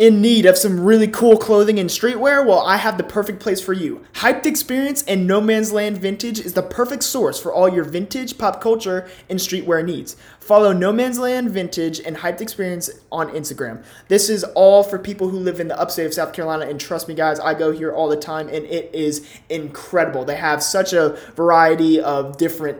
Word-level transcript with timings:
In 0.00 0.22
need 0.22 0.46
of 0.46 0.56
some 0.56 0.80
really 0.80 1.08
cool 1.08 1.36
clothing 1.36 1.78
and 1.78 1.90
streetwear? 1.90 2.42
Well, 2.46 2.60
I 2.60 2.78
have 2.78 2.96
the 2.96 3.04
perfect 3.04 3.38
place 3.38 3.60
for 3.60 3.74
you. 3.74 4.02
Hyped 4.14 4.46
Experience 4.46 5.02
and 5.02 5.26
No 5.26 5.42
Man's 5.42 5.72
Land 5.72 5.98
Vintage 5.98 6.40
is 6.40 6.54
the 6.54 6.62
perfect 6.62 7.02
source 7.02 7.38
for 7.38 7.52
all 7.52 7.68
your 7.68 7.84
vintage, 7.84 8.38
pop 8.38 8.62
culture, 8.62 9.10
and 9.28 9.38
streetwear 9.38 9.84
needs. 9.84 10.16
Follow 10.40 10.72
No 10.72 10.90
Man's 10.90 11.18
Land 11.18 11.50
Vintage 11.50 12.00
and 12.00 12.16
Hyped 12.16 12.40
Experience 12.40 12.88
on 13.12 13.28
Instagram. 13.32 13.84
This 14.08 14.30
is 14.30 14.42
all 14.54 14.82
for 14.82 14.98
people 14.98 15.28
who 15.28 15.38
live 15.38 15.60
in 15.60 15.68
the 15.68 15.78
upstate 15.78 16.06
of 16.06 16.14
South 16.14 16.32
Carolina, 16.32 16.64
and 16.64 16.80
trust 16.80 17.06
me, 17.06 17.12
guys, 17.12 17.38
I 17.38 17.52
go 17.52 17.70
here 17.70 17.92
all 17.92 18.08
the 18.08 18.16
time, 18.16 18.48
and 18.48 18.64
it 18.64 18.94
is 18.94 19.28
incredible. 19.50 20.24
They 20.24 20.36
have 20.36 20.62
such 20.62 20.94
a 20.94 21.18
variety 21.36 22.00
of 22.00 22.38
different 22.38 22.78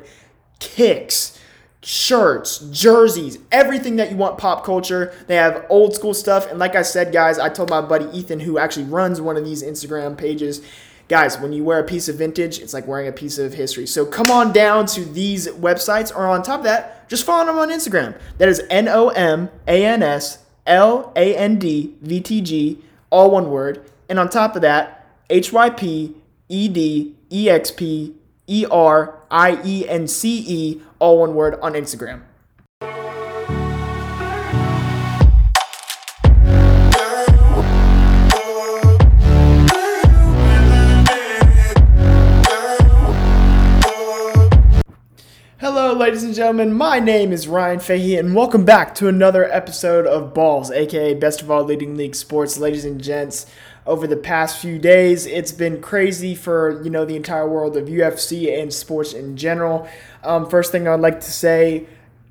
kicks 0.58 1.38
shirts, 1.82 2.58
jerseys, 2.70 3.38
everything 3.50 3.96
that 3.96 4.10
you 4.10 4.16
want 4.16 4.38
pop 4.38 4.64
culture. 4.64 5.14
They 5.26 5.36
have 5.36 5.64
old 5.70 5.94
school 5.94 6.14
stuff. 6.14 6.50
And 6.50 6.58
like 6.58 6.76
I 6.76 6.82
said, 6.82 7.12
guys, 7.12 7.38
I 7.38 7.48
told 7.48 7.70
my 7.70 7.80
buddy 7.80 8.06
Ethan, 8.16 8.40
who 8.40 8.58
actually 8.58 8.84
runs 8.84 9.20
one 9.20 9.36
of 9.36 9.44
these 9.44 9.62
Instagram 9.62 10.16
pages, 10.16 10.60
guys, 11.08 11.38
when 11.38 11.52
you 11.52 11.64
wear 11.64 11.78
a 11.78 11.84
piece 11.84 12.08
of 12.08 12.16
vintage, 12.16 12.60
it's 12.60 12.74
like 12.74 12.86
wearing 12.86 13.08
a 13.08 13.12
piece 13.12 13.38
of 13.38 13.54
history. 13.54 13.86
So 13.86 14.04
come 14.04 14.30
on 14.30 14.52
down 14.52 14.86
to 14.86 15.04
these 15.04 15.48
websites, 15.48 16.14
or 16.14 16.26
on 16.26 16.42
top 16.42 16.60
of 16.60 16.64
that, 16.64 17.08
just 17.08 17.24
follow 17.24 17.46
them 17.46 17.58
on 17.58 17.70
Instagram. 17.70 18.18
That 18.38 18.48
is 18.48 18.62
N 18.70 18.86
O 18.86 19.08
M 19.08 19.50
A 19.66 19.84
N 19.84 20.02
S 20.02 20.44
L 20.66 21.12
A 21.16 21.34
N 21.34 21.58
D 21.58 21.96
V 22.02 22.20
T 22.20 22.40
G, 22.40 22.84
all 23.10 23.30
one 23.30 23.50
word. 23.50 23.90
And 24.08 24.18
on 24.18 24.28
top 24.28 24.54
of 24.54 24.62
that, 24.62 25.06
H 25.30 25.52
Y 25.52 25.70
P 25.70 26.14
E 26.48 26.68
D 26.68 27.16
E 27.32 27.48
X 27.48 27.70
P 27.70 28.14
E 28.46 28.66
R 28.70 29.20
I 29.30 29.60
E 29.64 29.88
N 29.88 30.06
C 30.06 30.44
E, 30.46 30.80
all 30.98 31.18
one 31.20 31.34
word 31.34 31.58
on 31.60 31.74
Instagram. 31.74 32.22
Hello, 45.58 45.92
ladies 45.92 46.24
and 46.24 46.34
gentlemen. 46.34 46.72
My 46.72 47.00
name 47.00 47.32
is 47.32 47.46
Ryan 47.46 47.80
Fahey, 47.80 48.16
and 48.16 48.34
welcome 48.34 48.64
back 48.64 48.94
to 48.94 49.08
another 49.08 49.44
episode 49.52 50.06
of 50.06 50.32
Balls, 50.32 50.70
aka 50.70 51.12
Best 51.14 51.42
of 51.42 51.50
All 51.50 51.64
Leading 51.64 51.96
League 51.96 52.14
Sports. 52.14 52.58
Ladies 52.58 52.86
and 52.86 53.00
gents, 53.00 53.44
over 53.90 54.06
the 54.06 54.16
past 54.16 54.60
few 54.60 54.78
days. 54.78 55.26
It's 55.26 55.50
been 55.50 55.82
crazy 55.82 56.36
for 56.36 56.80
you 56.84 56.90
know 56.90 57.04
the 57.04 57.16
entire 57.16 57.48
world 57.48 57.76
of 57.76 57.88
UFC 57.88 58.62
and 58.62 58.72
sports 58.72 59.12
in 59.12 59.36
general. 59.36 59.88
Um, 60.22 60.48
first 60.48 60.70
thing 60.70 60.86
I'd 60.86 61.00
like 61.00 61.20
to 61.20 61.30
say, 61.32 61.86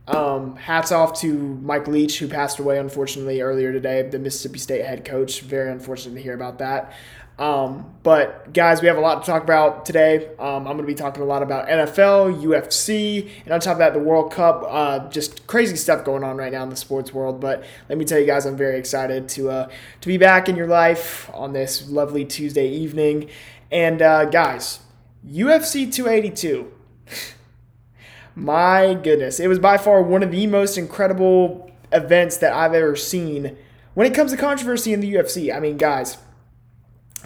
um, 0.08 0.56
hats 0.56 0.94
off 0.94 1.20
to 1.20 1.34
Mike 1.34 1.86
Leach 1.88 2.18
who 2.20 2.30
passed 2.30 2.60
away 2.60 2.80
unfortunately 2.80 3.42
earlier 3.42 3.74
today, 3.74 4.02
the 4.04 4.20
Mississippi 4.20 4.58
State 4.58 4.86
head 4.86 5.04
coach. 5.04 5.42
Very 5.42 5.70
unfortunate 5.70 6.16
to 6.16 6.22
hear 6.22 6.34
about 6.34 6.60
that. 6.60 6.94
Um, 7.40 7.96
but 8.04 8.54
guys, 8.54 8.82
we 8.82 8.90
have 8.90 8.98
a 8.98 9.00
lot 9.00 9.24
to 9.24 9.32
talk 9.32 9.44
about 9.44 9.86
today. 9.86 10.28
Um, 10.38 10.68
I'm 10.68 10.76
going 10.76 10.80
to 10.80 10.84
be 10.84 10.94
talking 10.94 11.24
a 11.24 11.26
lot 11.26 11.42
about 11.42 11.70
NFL, 11.70 12.44
UFC, 12.44 13.30
and 13.46 13.54
on 13.54 13.62
top 13.62 13.74
of 13.74 13.78
that, 13.78 13.94
the 13.94 14.00
World 14.00 14.34
Cup. 14.34 14.66
Uh, 14.68 15.08
just 15.08 15.48
crazy 15.48 15.78
stuff 15.78 16.04
going 16.04 16.22
on 16.22 16.36
right 16.36 16.52
now 16.52 16.64
in 16.64 16.70
the 16.70 16.76
sports 16.76 17.14
world. 17.14 17.40
But 17.40 17.64
let 17.88 17.98
me 17.98 18.04
tell 18.04 18.20
you 18.20 18.26
guys, 18.26 18.46
I'm 18.46 18.58
very 18.58 18.78
excited 18.78 19.30
to 19.30 19.50
uh, 19.52 19.70
to 20.02 20.08
be 20.08 20.18
back 20.18 20.50
in 20.50 20.58
your 20.58 20.68
life 20.68 21.30
on 21.34 21.54
this 21.54 21.88
lovely 21.90 22.26
Tuesday 22.26 22.68
evening. 22.68 23.30
And 23.72 24.02
uh, 24.02 24.26
guys, 24.26 24.82
UFC 25.26 25.92
282. 25.92 26.70
My 28.36 28.96
goodness, 28.96 29.40
it 29.40 29.48
was 29.48 29.60
by 29.60 29.78
far 29.78 30.02
one 30.02 30.24
of 30.24 30.32
the 30.32 30.46
most 30.46 30.78
incredible 30.78 31.72
events 31.94 32.36
that 32.38 32.52
I've 32.52 32.74
ever 32.74 32.98
seen 32.98 33.56
when 33.94 34.06
it 34.06 34.14
comes 34.14 34.32
to 34.32 34.38
controversy 34.38 34.92
in 34.92 35.00
the 35.00 35.14
UFC. 35.14 35.56
I 35.56 35.62
mean, 35.62 35.78
guys 35.78 36.18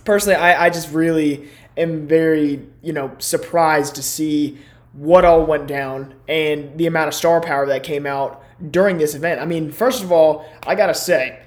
personally, 0.06 0.36
I, 0.36 0.66
I 0.66 0.70
just 0.70 0.92
really 0.92 1.50
am 1.78 2.08
very, 2.08 2.66
you 2.82 2.94
know, 2.94 3.16
surprised 3.20 3.96
to 3.96 4.04
see 4.04 4.58
what 4.94 5.26
all 5.26 5.46
went 5.46 5.68
down 5.68 6.14
and 6.28 6.78
the 6.78 6.86
amount 6.86 7.08
of 7.08 7.14
star 7.14 7.42
power 7.42 7.66
that 7.66 7.84
came 7.84 8.06
out 8.06 8.44
during 8.70 8.98
this 8.98 9.16
event. 9.16 9.42
I 9.42 9.46
mean, 9.46 9.72
first 9.72 10.04
of 10.04 10.12
all, 10.12 10.46
I 10.68 10.76
gotta 10.76 10.94
say, 10.94 11.42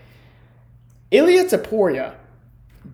Ilia 1.11 1.45
Topuria 1.45 2.15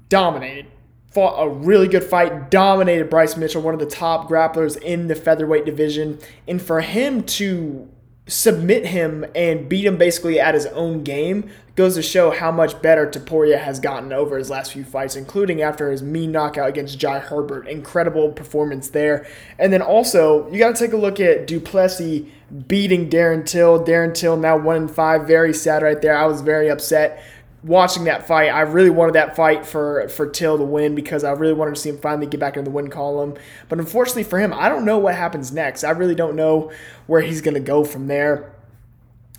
dominated, 0.08 0.66
fought 1.10 1.42
a 1.42 1.48
really 1.48 1.88
good 1.88 2.04
fight, 2.04 2.50
dominated 2.50 3.08
Bryce 3.08 3.36
Mitchell, 3.36 3.62
one 3.62 3.74
of 3.74 3.80
the 3.80 3.86
top 3.86 4.28
grapplers 4.28 4.76
in 4.80 5.08
the 5.08 5.14
featherweight 5.14 5.64
division, 5.64 6.18
and 6.46 6.60
for 6.60 6.80
him 6.80 7.22
to 7.24 7.88
submit 8.26 8.86
him 8.86 9.24
and 9.34 9.68
beat 9.68 9.84
him 9.84 9.96
basically 9.96 10.38
at 10.38 10.54
his 10.54 10.66
own 10.66 11.02
game 11.02 11.50
goes 11.74 11.94
to 11.94 12.02
show 12.02 12.30
how 12.30 12.52
much 12.52 12.80
better 12.82 13.06
Topuria 13.06 13.58
has 13.58 13.80
gotten 13.80 14.12
over 14.12 14.36
his 14.36 14.50
last 14.50 14.72
few 14.72 14.84
fights, 14.84 15.16
including 15.16 15.62
after 15.62 15.90
his 15.90 16.02
mean 16.02 16.30
knockout 16.30 16.68
against 16.68 16.98
Jai 16.98 17.18
Herbert. 17.18 17.66
Incredible 17.66 18.30
performance 18.30 18.88
there. 18.88 19.26
And 19.58 19.72
then 19.72 19.80
also, 19.80 20.50
you 20.50 20.58
got 20.58 20.76
to 20.76 20.84
take 20.84 20.92
a 20.92 20.98
look 20.98 21.18
at 21.18 21.46
du 21.46 21.60
Plessis 21.60 22.26
beating 22.68 23.08
Darren 23.08 23.46
Till. 23.46 23.82
Darren 23.82 24.14
Till 24.14 24.36
now 24.36 24.58
one 24.58 24.76
in 24.76 24.88
five. 24.88 25.26
Very 25.26 25.54
sad 25.54 25.82
right 25.82 26.00
there. 26.00 26.16
I 26.16 26.26
was 26.26 26.42
very 26.42 26.70
upset 26.70 27.24
watching 27.62 28.04
that 28.04 28.26
fight, 28.26 28.48
I 28.48 28.62
really 28.62 28.90
wanted 28.90 29.14
that 29.14 29.36
fight 29.36 29.64
for 29.66 30.08
for 30.08 30.26
Till 30.28 30.58
to 30.58 30.64
win 30.64 30.94
because 30.94 31.24
I 31.24 31.32
really 31.32 31.52
wanted 31.52 31.74
to 31.74 31.80
see 31.80 31.90
him 31.90 31.98
finally 31.98 32.26
get 32.26 32.40
back 32.40 32.56
in 32.56 32.64
the 32.64 32.70
win 32.70 32.88
column. 32.88 33.34
But 33.68 33.78
unfortunately 33.78 34.24
for 34.24 34.38
him, 34.38 34.52
I 34.52 34.68
don't 34.68 34.84
know 34.84 34.98
what 34.98 35.14
happens 35.14 35.52
next. 35.52 35.84
I 35.84 35.90
really 35.90 36.14
don't 36.14 36.36
know 36.36 36.72
where 37.06 37.20
he's 37.20 37.40
going 37.40 37.54
to 37.54 37.60
go 37.60 37.84
from 37.84 38.06
there. 38.06 38.51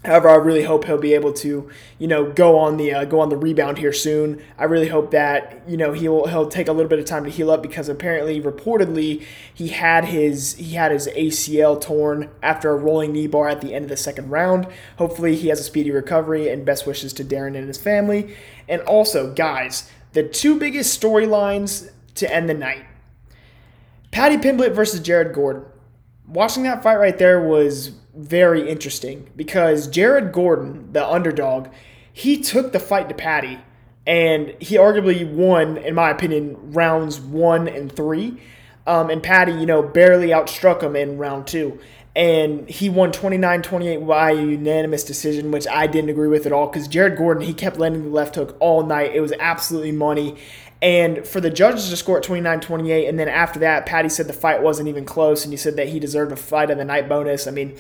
However, 0.06 0.30
I 0.30 0.36
really 0.36 0.64
hope 0.64 0.84
he'll 0.84 0.98
be 0.98 1.14
able 1.14 1.32
to, 1.34 1.70
you 1.98 2.08
know, 2.08 2.30
go 2.30 2.58
on 2.60 2.76
the 2.76 2.94
uh, 2.94 3.06
go 3.06 3.22
on 3.22 3.30
the 3.30 3.38
rebound 3.38 3.78
here 3.78 3.94
soon. 3.94 4.42
I 4.58 4.66
really 4.66 4.90
hope 4.90 5.12
that 5.12 5.62
you 5.66 5.78
know 5.78 5.94
he'll 5.94 6.28
he'll 6.28 6.50
take 6.50 6.68
a 6.68 6.74
little 6.74 6.90
bit 6.90 7.00
of 7.00 7.06
time 7.06 7.24
to 7.24 7.30
heal 7.30 7.50
up 7.50 7.62
because 7.62 7.88
apparently, 7.88 8.42
reportedly, 8.42 9.24
he 9.54 9.70
had 9.70 10.06
his 10.06 10.56
he 10.56 10.74
had 10.74 10.92
his 10.92 11.08
ACL 11.08 11.80
torn 11.80 12.30
after 12.42 12.70
a 12.72 12.76
rolling 12.76 13.14
knee 13.14 13.28
bar 13.28 13.48
at 13.48 13.62
the 13.62 13.74
end 13.74 13.86
of 13.86 13.90
the 13.90 13.98
second 13.98 14.30
round. 14.30 14.68
Hopefully, 14.98 15.38
he 15.38 15.48
has 15.48 15.62
a 15.62 15.64
speedy 15.64 15.92
recovery 15.92 16.50
and 16.50 16.66
best 16.66 16.86
wishes 16.86 17.14
to 17.14 17.24
Darren 17.24 17.58
and 17.58 17.68
his 17.68 17.78
family. 17.78 18.36
And 18.68 18.82
also, 18.82 19.34
guys, 19.34 19.90
the 20.12 20.24
two 20.24 20.60
biggest 20.60 21.02
storylines 21.02 21.90
to 22.16 22.34
end 22.34 22.50
the 22.50 22.54
night: 22.54 22.86
Paddy 24.12 24.36
Pimblett 24.36 24.74
versus 24.74 25.00
Jared 25.00 25.34
Gordon. 25.34 25.64
Watching 26.28 26.64
that 26.64 26.84
fight 26.84 26.98
right 26.98 27.18
there 27.18 27.40
was 27.40 27.92
very 28.16 28.70
interesting 28.70 29.30
because 29.36 29.88
Jared 29.88 30.32
Gordon, 30.32 30.92
the 30.94 31.06
underdog, 31.06 31.70
he 32.12 32.42
took 32.42 32.72
the 32.72 32.80
fight 32.80 33.10
to 33.10 33.16
Paddy 33.16 33.60
and 34.06 34.56
he 34.60 34.76
arguably 34.76 35.30
won, 35.30 35.78
in 35.78 35.96
my 35.96 36.10
opinion, 36.10 36.74
rounds 36.74 37.20
one 37.20 37.68
and 37.68 37.92
three. 37.92 38.40
Um, 38.86 39.10
and 39.10 39.24
Paddy, 39.24 39.54
you 39.54 39.66
know, 39.66 39.82
barely 39.82 40.28
outstruck 40.28 40.84
him 40.84 40.96
in 40.96 41.18
round 41.18 41.48
two. 41.48 41.80
And 42.16 42.70
he 42.70 42.90
won 42.90 43.12
29 43.12 43.64
28 43.64 44.06
by 44.06 44.32
a 44.32 44.36
unanimous 44.36 45.04
decision, 45.04 45.50
which 45.50 45.66
I 45.68 45.88
didn't 45.88 46.12
agree 46.12 46.28
with 46.28 46.46
at 46.46 46.52
all 46.52 46.68
because 46.68 46.88
Jared 46.88 47.18
Gordon, 47.18 47.44
he 47.44 47.54
kept 47.54 47.78
landing 47.78 48.04
the 48.04 48.10
left 48.10 48.36
hook 48.36 48.56
all 48.60 48.86
night. 48.86 49.16
It 49.16 49.22
was 49.22 49.34
absolutely 49.40 49.94
money. 49.94 50.36
And 50.84 51.26
for 51.26 51.40
the 51.40 51.50
judges 51.50 51.90
to 51.90 51.96
score 51.96 52.18
at 52.18 52.24
29 52.24 52.60
28, 52.60 53.08
and 53.08 53.18
then 53.18 53.30
after 53.30 53.58
that, 53.60 53.86
Paddy 53.86 54.10
said 54.10 54.28
the 54.28 54.34
fight 54.34 54.62
wasn't 54.62 54.90
even 54.90 55.06
close, 55.06 55.46
and 55.46 55.54
he 55.54 55.58
said 55.58 55.78
that 55.78 55.88
he 55.88 55.98
deserved 55.98 56.34
a 56.34 56.36
fight 56.36 56.70
of 56.70 56.78
the 56.78 56.84
night 56.84 57.08
bonus. 57.08 57.48
I 57.48 57.52
mean, 57.52 57.78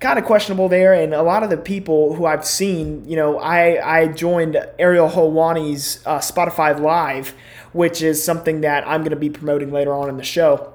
kind 0.00 0.18
of 0.18 0.24
questionable 0.24 0.68
there. 0.68 0.92
And 0.92 1.14
a 1.14 1.22
lot 1.22 1.44
of 1.44 1.50
the 1.50 1.56
people 1.56 2.14
who 2.14 2.26
I've 2.26 2.44
seen, 2.44 3.08
you 3.08 3.14
know, 3.14 3.38
I, 3.38 4.00
I 4.00 4.08
joined 4.08 4.60
Ariel 4.76 5.08
Helwani's 5.08 6.04
uh, 6.04 6.18
Spotify 6.18 6.78
Live, 6.78 7.36
which 7.72 8.02
is 8.02 8.22
something 8.22 8.62
that 8.62 8.86
I'm 8.88 9.02
going 9.02 9.10
to 9.10 9.16
be 9.16 9.30
promoting 9.30 9.70
later 9.70 9.94
on 9.94 10.08
in 10.08 10.16
the 10.16 10.24
show. 10.24 10.74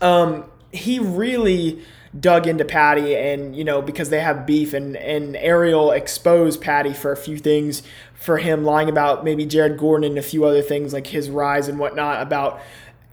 Um, 0.00 0.46
he 0.72 0.98
really 0.98 1.84
dug 2.18 2.46
into 2.46 2.64
Paddy 2.64 3.16
and 3.16 3.56
you 3.56 3.64
know 3.64 3.80
because 3.80 4.10
they 4.10 4.20
have 4.20 4.44
beef 4.44 4.74
and 4.74 4.96
and 4.98 5.34
Ariel 5.36 5.92
exposed 5.92 6.60
Paddy 6.60 6.92
for 6.92 7.10
a 7.10 7.16
few 7.16 7.38
things 7.38 7.82
for 8.22 8.38
him 8.38 8.64
lying 8.64 8.88
about 8.88 9.24
maybe 9.24 9.44
Jared 9.44 9.78
Gordon 9.78 10.10
and 10.10 10.18
a 10.18 10.22
few 10.22 10.44
other 10.44 10.62
things 10.62 10.92
like 10.92 11.06
his 11.06 11.28
rise 11.28 11.68
and 11.68 11.78
whatnot 11.78 12.22
about 12.22 12.60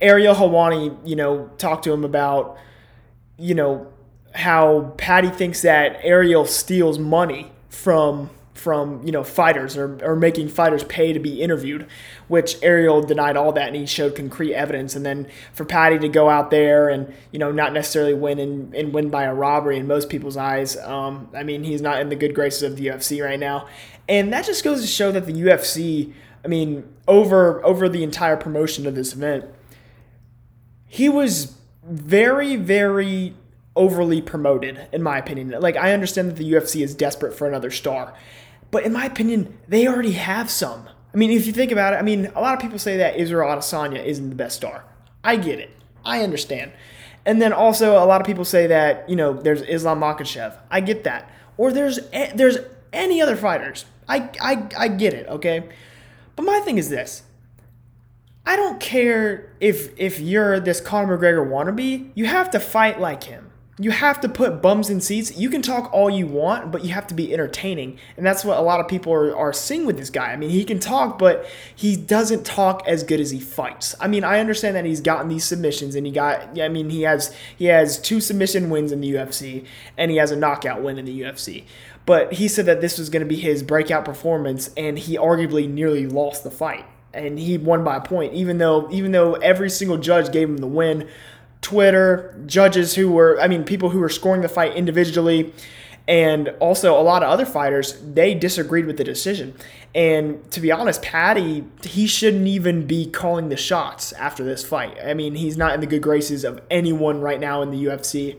Ariel 0.02 0.36
Helwani, 0.36 0.96
you 1.08 1.16
know 1.16 1.50
talked 1.58 1.84
to 1.86 1.92
him 1.92 2.04
about 2.04 2.58
you 3.38 3.56
know 3.56 3.88
how 4.34 4.94
Paddy 4.98 5.30
thinks 5.30 5.64
that 5.64 6.00
Ariel 6.04 6.46
steals 6.46 7.00
money 7.00 7.52
from 7.70 8.30
from 8.60 9.02
you 9.06 9.12
know 9.12 9.24
fighters 9.24 9.78
or, 9.78 9.98
or 10.04 10.16
making 10.16 10.50
fighters 10.50 10.84
pay 10.84 11.14
to 11.14 11.20
be 11.20 11.42
interviewed 11.42 11.88
which 12.28 12.58
ariel 12.62 13.02
denied 13.02 13.38
all 13.38 13.54
that 13.54 13.68
and 13.68 13.76
he 13.78 13.86
showed 13.86 14.14
concrete 14.16 14.54
evidence 14.54 14.96
and 14.96 15.06
then 15.06 15.26
for 15.54 15.64
paddy 15.64 15.98
to 15.98 16.10
go 16.10 16.30
out 16.30 16.52
there 16.52 16.90
and 16.90 17.14
you 17.32 17.40
know 17.40 17.52
not 17.52 17.72
necessarily 17.72 18.14
win 18.14 18.38
and, 18.38 18.76
and 18.76 18.94
win 18.94 19.10
by 19.10 19.24
a 19.24 19.34
robbery 19.34 19.78
in 19.78 19.88
most 19.88 20.10
people's 20.10 20.36
eyes 20.36 20.76
um, 20.78 21.30
i 21.34 21.42
mean 21.42 21.64
he's 21.64 21.82
not 21.82 22.02
in 22.02 22.10
the 22.10 22.16
good 22.16 22.36
graces 22.36 22.64
of 22.64 22.76
the 22.76 22.88
ufc 22.88 23.24
right 23.24 23.40
now 23.40 23.66
and 24.10 24.34
that 24.34 24.46
just 24.46 24.64
goes 24.64 24.82
to 24.82 24.88
show 24.88 25.12
that 25.12 25.26
the 25.26 25.34
ufc 25.34 26.14
i 26.44 26.48
mean 26.48 26.84
over 27.08 27.64
over 27.66 27.88
the 27.88 28.04
entire 28.04 28.36
promotion 28.36 28.86
of 28.86 28.94
this 28.94 29.14
event 29.14 29.46
he 30.86 31.08
was 31.08 31.56
very 31.84 32.58
very 32.58 33.34
overly 33.80 34.22
promoted, 34.22 34.88
in 34.92 35.02
my 35.02 35.18
opinion. 35.18 35.50
Like, 35.62 35.78
I 35.78 35.94
understand 35.94 36.30
that 36.30 36.36
the 36.36 36.52
UFC 36.52 36.84
is 36.84 36.94
desperate 36.94 37.34
for 37.34 37.48
another 37.48 37.72
star. 37.72 38.14
But 38.72 38.84
in 38.84 38.94
my 38.94 39.06
opinion, 39.06 39.58
they 39.68 39.88
already 39.88 40.12
have 40.14 40.50
some. 40.50 40.90
I 41.14 41.18
mean, 41.18 41.32
if 41.32 41.48
you 41.48 41.54
think 41.54 41.72
about 41.72 41.94
it, 41.94 41.98
I 41.98 42.02
mean, 42.02 42.28
a 42.36 42.42
lot 42.42 42.54
of 42.54 42.60
people 42.62 42.78
say 42.78 42.98
that 42.98 43.16
Israel 43.18 43.50
Adesanya 43.50 44.04
isn't 44.04 44.30
the 44.30 44.36
best 44.36 44.56
star. 44.58 44.86
I 45.24 45.38
get 45.38 45.60
it. 45.60 45.72
I 46.06 46.24
understand. 46.24 46.72
And 47.26 47.42
then 47.42 47.52
also 47.52 48.04
a 48.04 48.06
lot 48.06 48.22
of 48.22 48.28
people 48.28 48.46
say 48.46 48.68
that, 48.68 49.10
you 49.10 49.16
know, 49.16 49.34
there's 49.34 49.62
Islam 49.64 50.00
Makhachev. 50.00 50.58
I 50.70 50.82
get 50.82 51.04
that. 51.04 51.30
Or 51.58 51.72
there's 51.72 52.00
there's 52.36 52.58
any 52.94 53.22
other 53.22 53.36
fighters. 53.36 53.86
I, 54.08 54.30
I, 54.42 54.68
I 54.78 54.88
get 54.88 55.14
it, 55.14 55.28
okay? 55.28 55.70
But 56.36 56.44
my 56.44 56.60
thing 56.62 56.78
is 56.78 56.90
this. 56.90 57.24
I 58.46 58.56
don't 58.56 58.80
care 58.80 59.54
if 59.60 59.98
if 60.00 60.20
you're 60.20 60.60
this 60.60 60.80
Conor 60.80 61.18
McGregor 61.18 61.48
wannabe, 61.48 62.12
you 62.16 62.26
have 62.26 62.50
to 62.52 62.60
fight 62.60 63.00
like 63.00 63.26
him 63.26 63.49
you 63.80 63.92
have 63.92 64.20
to 64.20 64.28
put 64.28 64.62
bums 64.62 64.90
in 64.90 65.00
seats. 65.00 65.38
You 65.38 65.50
can 65.50 65.62
talk 65.62 65.92
all 65.94 66.10
you 66.10 66.28
want, 66.28 66.70
but 66.70 66.84
you 66.84 66.92
have 66.94 67.08
to 67.08 67.14
be 67.14 67.34
entertaining. 67.34 67.98
And 68.18 68.26
that's 68.26 68.44
what 68.44 68.58
a 68.58 68.62
lot 68.62 68.82
of 68.82 68.90
people 68.90 69.14
are, 69.14 69.34
are 69.34 69.54
seeing 69.54 69.86
with 69.86 69.98
this 69.98 70.10
guy. 70.10 70.34
I 70.34 70.36
mean, 70.36 70.50
he 70.50 70.66
can 70.66 70.80
talk, 70.80 71.18
but 71.18 71.50
he 71.74 71.96
doesn't 71.96 72.46
talk 72.46 72.84
as 72.86 73.04
good 73.04 73.22
as 73.22 73.32
he 73.32 73.40
fights. 73.40 73.96
I 74.02 74.10
mean, 74.10 74.26
I 74.26 74.42
understand 74.42 74.76
that 74.76 74.84
he's 74.84 75.00
gotten 75.00 75.30
these 75.30 75.46
submissions 75.46 75.96
and 75.96 76.06
he 76.06 76.12
got 76.12 76.60
I 76.60 76.68
mean, 76.68 76.90
he 76.90 77.04
has 77.04 77.34
he 77.56 77.66
has 77.66 77.98
two 78.00 78.20
submission 78.20 78.70
wins 78.70 78.92
in 78.92 79.00
the 79.00 79.14
UFC 79.14 79.66
and 79.98 80.12
he 80.12 80.18
has 80.18 80.32
a 80.32 80.36
knockout 80.36 80.84
win 80.84 81.00
in 81.00 81.06
the 81.06 81.22
UFC. 81.22 81.64
But 82.06 82.34
he 82.34 82.50
said 82.50 82.66
that 82.66 82.82
this 82.82 82.98
was 82.98 83.10
going 83.10 83.24
to 83.24 83.30
be 83.30 83.38
his 83.38 83.64
breakout 83.64 84.04
performance 84.04 84.72
and 84.76 85.00
he 85.00 85.18
arguably 85.18 85.70
nearly 85.70 86.06
lost 86.06 86.44
the 86.44 86.52
fight. 86.52 86.86
And 87.14 87.40
he 87.40 87.58
won 87.58 87.86
by 87.86 87.96
a 87.96 88.02
point, 88.02 88.34
even 88.34 88.58
though 88.58 88.92
even 88.92 89.14
though 89.14 89.36
every 89.36 89.70
single 89.70 89.98
judge 89.98 90.34
gave 90.34 90.50
him 90.50 90.58
the 90.58 90.68
win. 90.68 91.08
Twitter, 91.62 92.36
judges 92.46 92.96
who 92.96 93.12
were, 93.12 93.40
I 93.40 93.48
mean, 93.48 93.64
people 93.64 93.90
who 93.90 94.00
were 94.00 94.10
scoring 94.10 94.42
the 94.42 94.50
fight 94.50 94.76
individually, 94.76 95.54
and 96.08 96.50
also 96.60 97.00
a 97.00 97.04
lot 97.04 97.22
of 97.22 97.30
other 97.30 97.46
fighters, 97.46 98.00
they 98.02 98.34
disagreed 98.34 98.88
with 98.88 98.98
the 98.98 99.04
decision. 99.04 99.54
And 99.94 100.50
to 100.52 100.60
be 100.60 100.72
honest, 100.72 101.04
Paddy, 101.04 101.66
he 101.84 102.08
shouldn't 102.08 102.48
even 102.48 102.88
be 102.88 103.06
calling 103.06 103.50
the 103.50 103.58
shots 103.58 104.12
after 104.14 104.44
this 104.44 104.64
fight. 104.64 104.98
I 105.04 105.14
mean, 105.14 105.36
he's 105.36 105.58
not 105.58 105.76
in 105.76 105.82
the 105.82 105.88
good 105.88 106.02
graces 106.02 106.44
of 106.44 106.62
anyone 106.72 107.22
right 107.22 107.40
now 107.40 107.62
in 107.62 107.70
the 107.70 107.86
UFC 107.86 108.38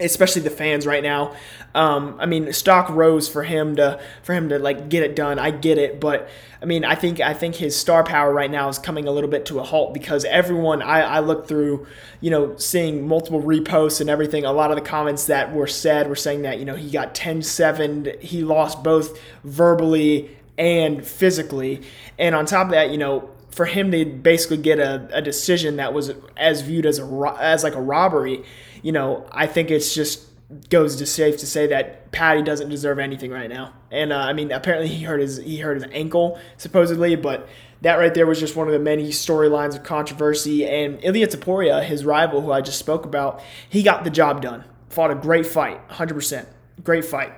especially 0.00 0.42
the 0.42 0.50
fans 0.50 0.86
right 0.86 1.02
now. 1.02 1.34
Um, 1.74 2.16
I 2.18 2.26
mean, 2.26 2.52
stock 2.52 2.88
rose 2.90 3.28
for 3.28 3.44
him 3.44 3.76
to 3.76 4.00
for 4.22 4.32
him 4.32 4.48
to 4.48 4.58
like 4.58 4.88
get 4.88 5.02
it 5.02 5.14
done. 5.14 5.38
I 5.38 5.50
get 5.50 5.78
it, 5.78 6.00
but 6.00 6.28
I 6.60 6.66
mean, 6.66 6.84
I 6.84 6.94
think 6.94 7.20
I 7.20 7.34
think 7.34 7.56
his 7.56 7.78
star 7.78 8.02
power 8.02 8.32
right 8.32 8.50
now 8.50 8.68
is 8.68 8.78
coming 8.78 9.06
a 9.06 9.12
little 9.12 9.30
bit 9.30 9.46
to 9.46 9.60
a 9.60 9.62
halt 9.62 9.94
because 9.94 10.24
everyone 10.24 10.82
I, 10.82 11.00
I 11.00 11.20
look 11.20 11.46
through, 11.46 11.86
you 12.20 12.30
know, 12.30 12.56
seeing 12.56 13.06
multiple 13.06 13.42
reposts 13.42 14.00
and 14.00 14.10
everything. 14.10 14.44
A 14.44 14.52
lot 14.52 14.70
of 14.70 14.76
the 14.76 14.82
comments 14.82 15.26
that 15.26 15.54
were 15.54 15.66
said 15.66 16.08
were 16.08 16.16
saying 16.16 16.42
that 16.42 16.58
you 16.58 16.64
know 16.64 16.76
he 16.76 16.90
got 16.90 17.14
10-7, 17.14 18.20
he 18.20 18.42
lost 18.42 18.82
both 18.82 19.18
verbally 19.44 20.36
and 20.58 21.04
physically, 21.06 21.82
and 22.18 22.34
on 22.34 22.46
top 22.46 22.66
of 22.66 22.72
that, 22.72 22.90
you 22.90 22.98
know, 22.98 23.30
for 23.50 23.66
him 23.66 23.92
to 23.92 24.04
basically 24.04 24.56
get 24.56 24.80
a, 24.80 25.08
a 25.12 25.22
decision 25.22 25.76
that 25.76 25.92
was 25.92 26.12
as 26.36 26.62
viewed 26.62 26.86
as 26.86 26.98
a 26.98 27.36
as 27.38 27.62
like 27.62 27.76
a 27.76 27.80
robbery 27.80 28.44
you 28.84 28.92
know, 28.92 29.26
I 29.32 29.46
think 29.46 29.70
it's 29.70 29.94
just 29.94 30.28
goes 30.68 30.96
to 30.96 31.06
safe 31.06 31.38
to 31.38 31.46
say 31.46 31.66
that 31.68 32.12
Paddy 32.12 32.42
doesn't 32.42 32.68
deserve 32.68 32.98
anything 32.98 33.30
right 33.30 33.48
now. 33.48 33.72
And 33.90 34.12
uh, 34.12 34.18
I 34.18 34.34
mean, 34.34 34.52
apparently 34.52 34.88
he 34.88 35.04
hurt 35.04 35.20
his 35.20 35.38
he 35.38 35.58
hurt 35.58 35.76
his 35.76 35.86
ankle 35.90 36.38
supposedly, 36.58 37.16
but 37.16 37.48
that 37.80 37.94
right 37.94 38.12
there 38.12 38.26
was 38.26 38.38
just 38.38 38.54
one 38.54 38.66
of 38.66 38.74
the 38.74 38.78
many 38.78 39.08
storylines 39.08 39.74
of 39.74 39.84
controversy. 39.84 40.66
And 40.66 41.02
Ilia 41.02 41.26
Topuria, 41.26 41.82
his 41.82 42.04
rival, 42.04 42.42
who 42.42 42.52
I 42.52 42.60
just 42.60 42.78
spoke 42.78 43.06
about, 43.06 43.42
he 43.70 43.82
got 43.82 44.04
the 44.04 44.10
job 44.10 44.42
done. 44.42 44.64
Fought 44.90 45.10
a 45.10 45.14
great 45.14 45.46
fight, 45.46 45.88
100%. 45.88 46.46
Great 46.84 47.06
fight. 47.06 47.32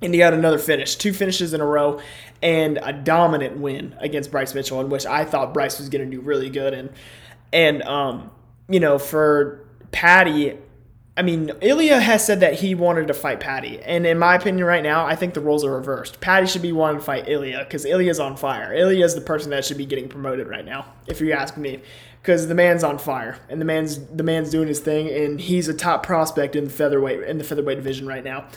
And 0.00 0.14
he 0.14 0.18
got 0.18 0.32
another 0.32 0.58
finish, 0.58 0.94
two 0.94 1.12
finishes 1.12 1.54
in 1.54 1.60
a 1.60 1.66
row, 1.66 2.00
and 2.40 2.78
a 2.82 2.92
dominant 2.92 3.58
win 3.58 3.96
against 3.98 4.30
Bryce 4.30 4.54
Mitchell, 4.54 4.80
in 4.80 4.90
which 4.90 5.06
I 5.06 5.24
thought 5.24 5.52
Bryce 5.52 5.80
was 5.80 5.88
going 5.88 6.08
to 6.08 6.16
do 6.16 6.22
really 6.22 6.50
good. 6.50 6.72
And 6.72 6.90
and 7.52 7.82
um, 7.82 8.30
you 8.68 8.78
know, 8.78 8.98
for 8.98 9.65
Paddy, 9.92 10.58
I 11.16 11.22
mean, 11.22 11.50
Ilya 11.62 12.00
has 12.00 12.24
said 12.26 12.40
that 12.40 12.60
he 12.60 12.74
wanted 12.74 13.06
to 13.08 13.14
fight 13.14 13.40
Paddy. 13.40 13.80
And 13.80 14.06
in 14.06 14.18
my 14.18 14.34
opinion, 14.34 14.66
right 14.66 14.82
now, 14.82 15.06
I 15.06 15.16
think 15.16 15.32
the 15.32 15.40
roles 15.40 15.64
are 15.64 15.74
reversed. 15.74 16.20
Paddy 16.20 16.46
should 16.46 16.62
be 16.62 16.72
wanting 16.72 16.98
to 17.00 17.04
fight 17.04 17.28
Ilya 17.28 17.60
because 17.60 17.86
Ilya's 17.86 18.20
on 18.20 18.36
fire. 18.36 18.74
Ilia 18.74 19.04
is 19.04 19.14
the 19.14 19.22
person 19.22 19.50
that 19.50 19.64
should 19.64 19.78
be 19.78 19.86
getting 19.86 20.08
promoted 20.08 20.46
right 20.46 20.64
now, 20.64 20.92
if 21.06 21.20
you 21.20 21.32
ask 21.32 21.56
me. 21.56 21.80
Because 22.20 22.48
the 22.48 22.54
man's 22.54 22.82
on 22.82 22.98
fire 22.98 23.38
and 23.48 23.60
the 23.60 23.64
man's 23.64 24.04
the 24.06 24.24
man's 24.24 24.50
doing 24.50 24.66
his 24.66 24.80
thing 24.80 25.08
and 25.08 25.40
he's 25.40 25.68
a 25.68 25.74
top 25.74 26.02
prospect 26.02 26.56
in 26.56 26.64
the 26.64 26.70
featherweight 26.70 27.22
in 27.22 27.38
the 27.38 27.44
featherweight 27.44 27.76
division 27.76 28.04
right 28.04 28.24
now. 28.24 28.48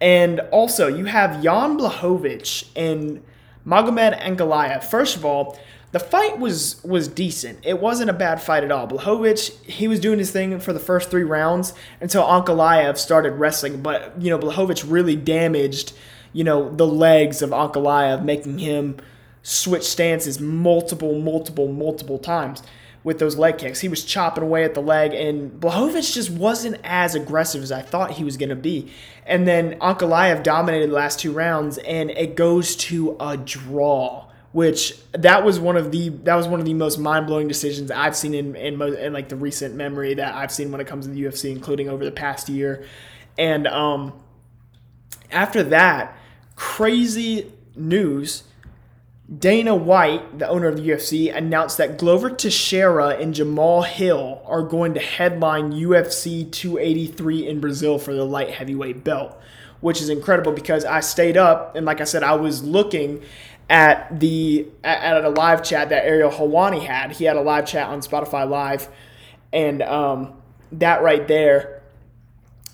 And 0.00 0.40
also 0.50 0.88
you 0.88 1.04
have 1.04 1.42
Jan 1.42 1.76
Blachowicz 1.76 2.70
and 2.74 3.22
Magomed 3.66 4.18
Ankalaev. 4.22 4.84
First 4.84 5.16
of 5.16 5.26
all, 5.26 5.58
the 5.92 6.00
fight 6.00 6.38
was 6.38 6.82
was 6.84 7.08
decent. 7.08 7.58
It 7.64 7.80
wasn't 7.80 8.10
a 8.10 8.14
bad 8.14 8.40
fight 8.40 8.62
at 8.62 8.70
all. 8.70 8.86
Blachowicz, 8.86 9.64
he 9.64 9.88
was 9.88 9.98
doing 9.98 10.18
his 10.18 10.30
thing 10.30 10.60
for 10.60 10.72
the 10.72 10.80
first 10.80 11.10
three 11.10 11.24
rounds 11.24 11.74
until 12.00 12.22
Ankalaev 12.22 12.96
started 12.96 13.32
wrestling. 13.32 13.82
But 13.82 14.20
you 14.20 14.30
know, 14.30 14.38
Blachowicz 14.38 14.84
really 14.88 15.16
damaged, 15.16 15.92
you 16.32 16.44
know, 16.44 16.74
the 16.74 16.86
legs 16.86 17.42
of 17.42 17.50
Ankalaev, 17.50 18.24
making 18.24 18.58
him 18.58 18.98
switch 19.42 19.84
stances 19.84 20.40
multiple, 20.40 21.18
multiple, 21.18 21.66
multiple 21.66 22.18
times 22.18 22.62
with 23.02 23.18
those 23.18 23.36
leg 23.36 23.58
kicks. 23.58 23.80
He 23.80 23.88
was 23.88 24.04
chopping 24.04 24.44
away 24.44 24.62
at 24.62 24.74
the 24.74 24.82
leg, 24.82 25.12
and 25.12 25.50
Blachowicz 25.60 26.12
just 26.12 26.30
wasn't 26.30 26.78
as 26.84 27.16
aggressive 27.16 27.62
as 27.62 27.72
I 27.72 27.82
thought 27.82 28.12
he 28.12 28.24
was 28.24 28.36
going 28.36 28.50
to 28.50 28.56
be. 28.56 28.92
And 29.26 29.48
then 29.48 29.78
Ankalaev 29.80 30.44
dominated 30.44 30.90
the 30.90 30.94
last 30.94 31.18
two 31.18 31.32
rounds, 31.32 31.78
and 31.78 32.10
it 32.10 32.36
goes 32.36 32.76
to 32.76 33.16
a 33.18 33.36
draw 33.36 34.29
which 34.52 34.96
that 35.12 35.44
was 35.44 35.60
one 35.60 35.76
of 35.76 35.92
the 35.92 36.08
that 36.08 36.34
was 36.34 36.48
one 36.48 36.58
of 36.58 36.66
the 36.66 36.74
most 36.74 36.98
mind 36.98 37.26
blowing 37.26 37.46
decisions 37.46 37.90
I've 37.90 38.16
seen 38.16 38.34
in, 38.34 38.56
in 38.56 38.80
in 38.82 39.12
like 39.12 39.28
the 39.28 39.36
recent 39.36 39.74
memory 39.74 40.14
that 40.14 40.34
I've 40.34 40.50
seen 40.50 40.72
when 40.72 40.80
it 40.80 40.86
comes 40.86 41.06
to 41.06 41.12
the 41.12 41.22
UFC, 41.22 41.50
including 41.52 41.88
over 41.88 42.04
the 42.04 42.10
past 42.10 42.48
year. 42.48 42.84
And 43.38 43.66
um, 43.66 44.12
after 45.30 45.62
that, 45.64 46.16
crazy 46.56 47.52
news. 47.76 48.44
Dana 49.38 49.76
White, 49.76 50.40
the 50.40 50.48
owner 50.48 50.66
of 50.66 50.76
the 50.76 50.88
UFC, 50.88 51.32
announced 51.32 51.78
that 51.78 51.98
Glover 51.98 52.30
Teixeira 52.30 53.10
and 53.10 53.32
Jamal 53.32 53.82
Hill 53.82 54.42
are 54.44 54.62
going 54.62 54.94
to 54.94 55.00
headline 55.00 55.72
UFC 55.72 56.50
283 56.50 57.46
in 57.46 57.60
Brazil 57.60 57.96
for 57.96 58.12
the 58.12 58.24
light 58.24 58.50
heavyweight 58.50 59.04
belt, 59.04 59.40
which 59.80 60.02
is 60.02 60.08
incredible 60.08 60.50
because 60.50 60.84
I 60.84 60.98
stayed 60.98 61.36
up 61.36 61.76
and, 61.76 61.86
like 61.86 62.00
I 62.00 62.04
said, 62.04 62.24
I 62.24 62.34
was 62.34 62.64
looking 62.64 63.22
at 63.70 64.18
the 64.18 64.66
at, 64.82 65.24
a 65.24 65.30
live 65.30 65.62
chat 65.62 65.88
that 65.90 66.04
Ariel 66.04 66.30
Helwani 66.30 66.84
had. 66.84 67.12
He 67.12 67.24
had 67.24 67.36
a 67.36 67.40
live 67.40 67.66
chat 67.66 67.88
on 67.88 68.00
Spotify 68.00 68.46
Live, 68.46 68.88
and 69.52 69.80
um, 69.80 70.34
that 70.72 71.02
right 71.02 71.26
there, 71.26 71.80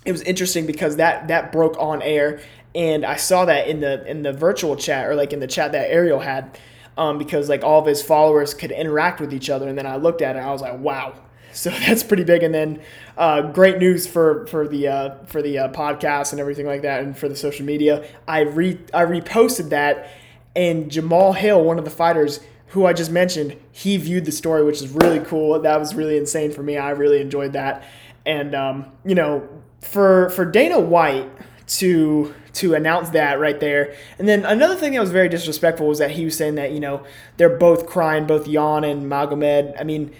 it 0.05 0.11
was 0.11 0.23
interesting 0.23 0.65
because 0.65 0.95
that 0.97 1.27
that 1.27 1.51
broke 1.51 1.77
on 1.79 2.01
air, 2.01 2.41
and 2.73 3.05
I 3.05 3.15
saw 3.15 3.45
that 3.45 3.67
in 3.67 3.79
the 3.79 4.05
in 4.09 4.23
the 4.23 4.33
virtual 4.33 4.75
chat 4.75 5.07
or 5.07 5.15
like 5.15 5.31
in 5.31 5.39
the 5.39 5.47
chat 5.47 5.71
that 5.73 5.91
Ariel 5.91 6.19
had, 6.19 6.57
um, 6.97 7.19
because 7.19 7.47
like 7.47 7.63
all 7.63 7.79
of 7.79 7.85
his 7.85 8.01
followers 8.01 8.55
could 8.55 8.71
interact 8.71 9.21
with 9.21 9.31
each 9.31 9.51
other, 9.51 9.69
and 9.69 9.77
then 9.77 9.85
I 9.85 9.97
looked 9.97 10.23
at 10.23 10.35
it, 10.35 10.39
I 10.39 10.51
was 10.51 10.61
like, 10.61 10.77
wow. 10.79 11.13
So 11.53 11.71
that's 11.71 12.03
pretty 12.03 12.23
big, 12.23 12.43
and 12.43 12.53
then 12.53 12.81
uh, 13.17 13.41
great 13.41 13.79
news 13.79 14.05
for 14.05 14.45
for 14.45 14.67
the 14.67 14.89
uh, 14.89 15.15
for 15.25 15.41
the 15.41 15.57
uh, 15.57 15.71
podcast 15.71 16.31
and 16.31 16.39
everything 16.39 16.67
like 16.67 16.83
that, 16.83 17.01
and 17.01 17.17
for 17.17 17.27
the 17.27 17.35
social 17.35 17.65
media. 17.65 18.05
I 18.27 18.41
re 18.41 18.77
I 18.93 19.05
reposted 19.05 19.69
that, 19.69 20.11
and 20.57 20.89
Jamal 20.89 21.33
Hill, 21.33 21.63
one 21.63 21.77
of 21.77 21.85
the 21.85 21.91
fighters 21.91 22.39
who 22.69 22.85
I 22.85 22.91
just 22.91 23.11
mentioned, 23.11 23.55
he 23.71 23.95
viewed 23.95 24.25
the 24.25 24.31
story, 24.31 24.63
which 24.65 24.81
is 24.81 24.89
really 24.89 25.19
cool. 25.19 25.61
That 25.61 25.79
was 25.79 25.95
really 25.95 26.17
insane 26.17 26.51
for 26.51 26.63
me. 26.63 26.77
I 26.77 26.89
really 26.89 27.21
enjoyed 27.21 27.53
that. 27.53 27.85
And 28.25 28.55
um, 28.55 28.91
you 29.05 29.15
know, 29.15 29.47
for 29.79 30.31
for 30.31 30.43
Dana 30.43 30.79
White 30.79 31.29
to 31.67 32.33
to 32.53 32.73
announce 32.73 33.09
that 33.09 33.39
right 33.39 33.59
there. 33.59 33.93
And 34.17 34.27
then 34.27 34.43
another 34.43 34.75
thing 34.75 34.93
that 34.93 34.99
was 34.99 35.11
very 35.11 35.29
disrespectful 35.29 35.87
was 35.87 35.99
that 35.99 36.11
he 36.11 36.25
was 36.25 36.35
saying 36.35 36.55
that, 36.55 36.71
you 36.71 36.79
know, 36.79 37.05
they're 37.37 37.55
both 37.55 37.85
crying, 37.85 38.25
both 38.25 38.45
Jan 38.49 38.83
and 38.83 39.03
Magomed. 39.11 39.79
I 39.79 39.83
mean, 39.83 40.11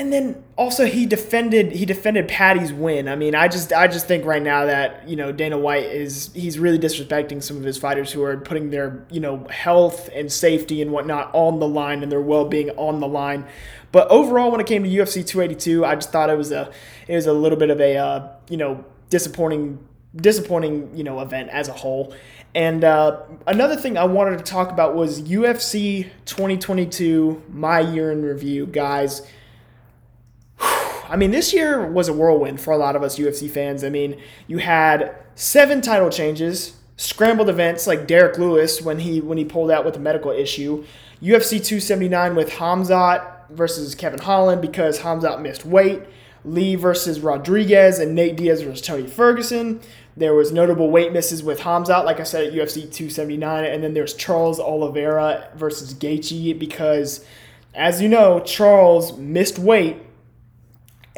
and 0.00 0.10
then 0.10 0.42
also 0.56 0.86
he 0.86 1.04
defended 1.04 1.72
he 1.72 1.84
defended 1.84 2.26
Paddy's 2.26 2.72
win. 2.72 3.06
I 3.06 3.16
mean, 3.16 3.34
I 3.34 3.48
just 3.48 3.70
I 3.70 3.86
just 3.86 4.08
think 4.08 4.24
right 4.24 4.42
now 4.42 4.64
that 4.64 5.06
you 5.06 5.14
know 5.14 5.30
Dana 5.30 5.58
White 5.58 5.84
is 5.84 6.30
he's 6.32 6.58
really 6.58 6.78
disrespecting 6.78 7.42
some 7.42 7.58
of 7.58 7.64
his 7.64 7.76
fighters 7.76 8.10
who 8.10 8.22
are 8.22 8.38
putting 8.38 8.70
their 8.70 9.04
you 9.10 9.20
know 9.20 9.46
health 9.50 10.08
and 10.14 10.32
safety 10.32 10.80
and 10.80 10.90
whatnot 10.90 11.30
on 11.34 11.60
the 11.60 11.68
line 11.68 12.02
and 12.02 12.10
their 12.10 12.22
well 12.22 12.46
being 12.46 12.70
on 12.70 13.00
the 13.00 13.06
line. 13.06 13.44
But 13.92 14.08
overall, 14.08 14.50
when 14.50 14.58
it 14.58 14.66
came 14.66 14.84
to 14.84 14.88
UFC 14.88 15.26
282, 15.26 15.84
I 15.84 15.96
just 15.96 16.10
thought 16.10 16.30
it 16.30 16.38
was 16.38 16.50
a 16.50 16.72
it 17.06 17.14
was 17.14 17.26
a 17.26 17.34
little 17.34 17.58
bit 17.58 17.68
of 17.68 17.78
a 17.78 17.98
uh, 17.98 18.28
you 18.48 18.56
know 18.56 18.82
disappointing 19.10 19.86
disappointing 20.16 20.96
you 20.96 21.04
know 21.04 21.20
event 21.20 21.50
as 21.50 21.68
a 21.68 21.74
whole. 21.74 22.14
And 22.54 22.84
uh, 22.84 23.20
another 23.46 23.76
thing 23.76 23.98
I 23.98 24.04
wanted 24.04 24.38
to 24.38 24.44
talk 24.44 24.72
about 24.72 24.96
was 24.96 25.20
UFC 25.22 26.08
2022, 26.24 27.42
my 27.50 27.80
year 27.80 28.10
in 28.10 28.22
review, 28.22 28.64
guys. 28.64 29.30
I 31.10 31.16
mean, 31.16 31.32
this 31.32 31.52
year 31.52 31.84
was 31.84 32.06
a 32.06 32.12
whirlwind 32.12 32.60
for 32.60 32.72
a 32.72 32.76
lot 32.76 32.94
of 32.94 33.02
us 33.02 33.18
UFC 33.18 33.50
fans. 33.50 33.82
I 33.82 33.90
mean, 33.90 34.16
you 34.46 34.58
had 34.58 35.12
seven 35.34 35.80
title 35.80 36.08
changes, 36.08 36.76
scrambled 36.96 37.48
events 37.48 37.88
like 37.88 38.06
Derrick 38.06 38.38
Lewis 38.38 38.80
when 38.80 39.00
he 39.00 39.20
when 39.20 39.36
he 39.36 39.44
pulled 39.44 39.72
out 39.72 39.84
with 39.84 39.96
a 39.96 40.00
medical 40.00 40.30
issue. 40.30 40.84
UFC 41.20 41.62
279 41.62 42.36
with 42.36 42.50
Hamzat 42.50 43.50
versus 43.50 43.96
Kevin 43.96 44.20
Holland 44.20 44.62
because 44.62 45.00
Hamzat 45.00 45.42
missed 45.42 45.66
weight. 45.66 46.02
Lee 46.44 46.74
versus 46.76 47.20
Rodriguez 47.20 47.98
and 47.98 48.14
Nate 48.14 48.36
Diaz 48.36 48.62
versus 48.62 48.80
Tony 48.80 49.06
Ferguson. 49.06 49.80
There 50.16 50.32
was 50.32 50.52
notable 50.52 50.90
weight 50.90 51.12
misses 51.12 51.42
with 51.42 51.60
Hamzat, 51.60 52.04
like 52.04 52.20
I 52.20 52.22
said 52.22 52.46
at 52.46 52.52
UFC 52.52 52.82
279, 52.82 53.64
and 53.64 53.82
then 53.82 53.94
there's 53.94 54.14
Charles 54.14 54.58
Oliveira 54.58 55.48
versus 55.54 55.92
Gaethje 55.92 56.58
because, 56.58 57.24
as 57.74 58.00
you 58.00 58.08
know, 58.08 58.40
Charles 58.40 59.18
missed 59.18 59.58
weight 59.58 59.98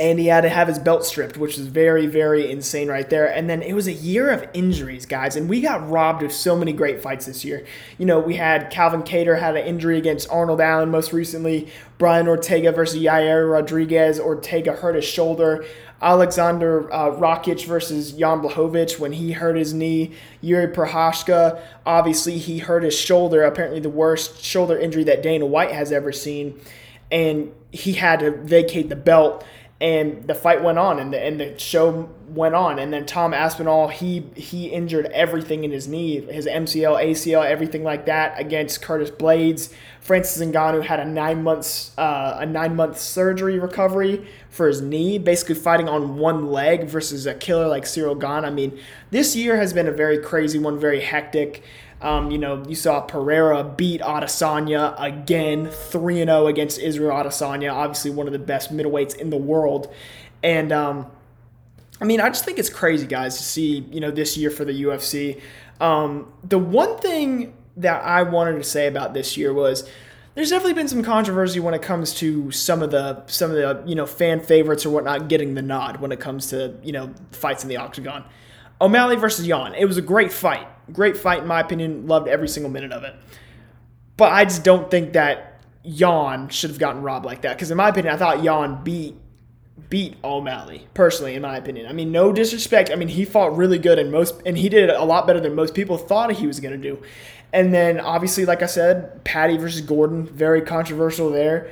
and 0.02 0.18
he 0.18 0.26
had 0.26 0.40
to 0.40 0.48
have 0.48 0.66
his 0.66 0.80
belt 0.80 1.04
stripped, 1.04 1.36
which 1.36 1.56
was 1.56 1.68
very, 1.68 2.06
very 2.08 2.50
insane 2.50 2.88
right 2.88 3.08
there. 3.08 3.32
And 3.32 3.48
then 3.48 3.62
it 3.62 3.72
was 3.72 3.86
a 3.86 3.92
year 3.92 4.30
of 4.30 4.44
injuries, 4.52 5.06
guys, 5.06 5.36
and 5.36 5.48
we 5.48 5.60
got 5.60 5.88
robbed 5.88 6.24
of 6.24 6.32
so 6.32 6.56
many 6.56 6.72
great 6.72 7.00
fights 7.00 7.26
this 7.26 7.44
year. 7.44 7.64
You 7.98 8.06
know, 8.06 8.18
we 8.18 8.34
had 8.34 8.68
Calvin 8.70 9.04
Kattar 9.04 9.38
had 9.38 9.54
an 9.54 9.64
injury 9.64 9.98
against 9.98 10.28
Arnold 10.28 10.60
Allen 10.60 10.90
most 10.90 11.12
recently, 11.12 11.68
Brian 11.98 12.26
Ortega 12.26 12.72
versus 12.72 13.00
Yair 13.00 13.48
Rodriguez. 13.48 14.18
Ortega 14.18 14.72
hurt 14.72 14.96
his 14.96 15.04
shoulder. 15.04 15.64
Alexander 16.00 16.92
uh, 16.92 17.10
Rakic 17.10 17.64
versus 17.64 18.10
Jan 18.10 18.40
Blachowicz 18.40 18.98
when 18.98 19.12
he 19.12 19.30
hurt 19.30 19.54
his 19.54 19.72
knee. 19.72 20.14
Yuri 20.40 20.66
Prochazka, 20.66 21.62
obviously, 21.86 22.38
he 22.38 22.58
hurt 22.58 22.82
his 22.82 22.98
shoulder, 22.98 23.44
apparently 23.44 23.78
the 23.78 23.88
worst 23.88 24.42
shoulder 24.42 24.76
injury 24.76 25.04
that 25.04 25.22
Dana 25.22 25.46
White 25.46 25.70
has 25.70 25.92
ever 25.92 26.10
seen. 26.10 26.60
And 27.12 27.52
he 27.70 27.92
had 27.92 28.18
to 28.18 28.32
vacate 28.32 28.88
the 28.88 28.96
belt 28.96 29.44
and 29.82 30.28
the 30.28 30.34
fight 30.34 30.62
went 30.62 30.78
on 30.78 31.00
and 31.00 31.12
the, 31.12 31.20
and 31.20 31.40
the 31.40 31.58
show 31.58 32.08
went 32.28 32.54
on. 32.54 32.78
And 32.78 32.92
then 32.92 33.04
Tom 33.04 33.34
Aspinall 33.34 33.88
he 33.88 34.24
he 34.36 34.68
injured 34.68 35.06
everything 35.06 35.64
in 35.64 35.72
his 35.72 35.88
knee 35.88 36.20
his 36.20 36.46
MCL 36.46 37.04
ACL 37.04 37.44
everything 37.44 37.82
like 37.82 38.06
that 38.06 38.38
against 38.40 38.80
Curtis 38.80 39.10
Blaydes. 39.10 39.74
Francis 40.00 40.40
Ngannou 40.42 40.84
had 40.84 41.00
a 41.00 41.04
nine 41.04 41.42
months 41.42 41.90
uh, 41.98 42.36
a 42.38 42.46
nine 42.46 42.76
month 42.76 42.96
surgery 42.96 43.58
recovery 43.58 44.24
for 44.50 44.68
his 44.68 44.80
knee 44.80 45.18
basically 45.18 45.56
fighting 45.56 45.88
on 45.88 46.16
one 46.16 46.46
leg 46.46 46.84
versus 46.84 47.26
a 47.26 47.34
killer 47.34 47.66
like 47.66 47.82
Ciryl 47.82 48.18
Gane. 48.18 48.44
I 48.44 48.50
mean 48.50 48.78
this 49.10 49.34
year 49.34 49.56
has 49.56 49.72
been 49.72 49.88
a 49.88 49.92
very 49.92 50.18
crazy 50.18 50.60
one 50.60 50.78
very 50.78 51.00
hectic 51.00 51.64
um, 52.02 52.30
you 52.30 52.38
know, 52.38 52.64
you 52.68 52.74
saw 52.74 53.00
Pereira 53.00 53.64
beat 53.64 54.00
Adesanya 54.00 54.94
again, 55.00 55.68
3 55.68 56.16
0 56.16 56.46
against 56.46 56.78
Israel 56.78 57.12
Adesanya, 57.12 57.72
obviously 57.72 58.10
one 58.10 58.26
of 58.26 58.32
the 58.32 58.38
best 58.38 58.72
middleweights 58.72 59.16
in 59.16 59.30
the 59.30 59.36
world. 59.36 59.92
And, 60.42 60.72
um, 60.72 61.06
I 62.00 62.04
mean, 62.04 62.20
I 62.20 62.28
just 62.28 62.44
think 62.44 62.58
it's 62.58 62.70
crazy, 62.70 63.06
guys, 63.06 63.36
to 63.36 63.42
see, 63.44 63.86
you 63.90 64.00
know, 64.00 64.10
this 64.10 64.36
year 64.36 64.50
for 64.50 64.64
the 64.64 64.82
UFC. 64.82 65.40
Um, 65.80 66.32
the 66.42 66.58
one 66.58 66.98
thing 66.98 67.54
that 67.76 68.02
I 68.04 68.24
wanted 68.24 68.54
to 68.54 68.64
say 68.64 68.86
about 68.86 69.14
this 69.14 69.36
year 69.36 69.52
was 69.52 69.88
there's 70.34 70.50
definitely 70.50 70.74
been 70.74 70.88
some 70.88 71.02
controversy 71.02 71.60
when 71.60 71.74
it 71.74 71.82
comes 71.82 72.14
to 72.14 72.50
some 72.50 72.82
of 72.82 72.90
the 72.90 73.24
some 73.26 73.50
of 73.50 73.56
the 73.56 73.82
you 73.86 73.94
know 73.94 74.06
fan 74.06 74.40
favorites 74.40 74.86
or 74.86 74.90
whatnot 74.90 75.28
getting 75.28 75.54
the 75.54 75.62
nod 75.62 76.00
when 76.00 76.10
it 76.10 76.20
comes 76.20 76.48
to 76.48 76.74
you 76.82 76.92
know 76.92 77.12
fights 77.30 77.62
in 77.62 77.68
the 77.68 77.76
octagon. 77.76 78.24
O'Malley 78.80 79.16
versus 79.16 79.46
Yan. 79.46 79.74
It 79.74 79.84
was 79.84 79.96
a 79.96 80.02
great 80.02 80.32
fight. 80.32 80.66
Great 80.92 81.16
fight, 81.16 81.40
in 81.42 81.46
my 81.46 81.60
opinion. 81.60 82.06
Loved 82.06 82.28
every 82.28 82.48
single 82.48 82.70
minute 82.70 82.92
of 82.92 83.04
it. 83.04 83.14
But 84.16 84.32
I 84.32 84.44
just 84.44 84.64
don't 84.64 84.90
think 84.90 85.14
that 85.14 85.60
Yan 85.82 86.48
should 86.48 86.70
have 86.70 86.78
gotten 86.78 87.02
robbed 87.02 87.26
like 87.26 87.42
that. 87.42 87.56
Because 87.56 87.70
in 87.70 87.76
my 87.76 87.88
opinion, 87.88 88.14
I 88.14 88.18
thought 88.18 88.42
Yan 88.42 88.82
beat 88.84 89.16
beat 89.88 90.16
O'Malley 90.22 90.86
personally, 90.94 91.34
in 91.34 91.42
my 91.42 91.56
opinion. 91.56 91.86
I 91.86 91.92
mean, 91.92 92.12
no 92.12 92.32
disrespect. 92.32 92.90
I 92.90 92.94
mean, 92.94 93.08
he 93.08 93.24
fought 93.24 93.56
really 93.56 93.78
good 93.78 93.98
and 93.98 94.10
most, 94.10 94.40
and 94.46 94.56
he 94.56 94.68
did 94.68 94.90
a 94.90 95.04
lot 95.04 95.26
better 95.26 95.40
than 95.40 95.54
most 95.54 95.74
people 95.74 95.98
thought 95.98 96.32
he 96.32 96.46
was 96.46 96.60
going 96.60 96.72
to 96.72 96.90
do. 96.90 97.02
And 97.52 97.74
then 97.74 98.00
obviously, 98.00 98.46
like 98.46 98.62
I 98.62 98.66
said, 98.66 99.24
Paddy 99.24 99.56
versus 99.56 99.82
Gordon, 99.82 100.26
very 100.26 100.62
controversial 100.62 101.30
there. 101.30 101.70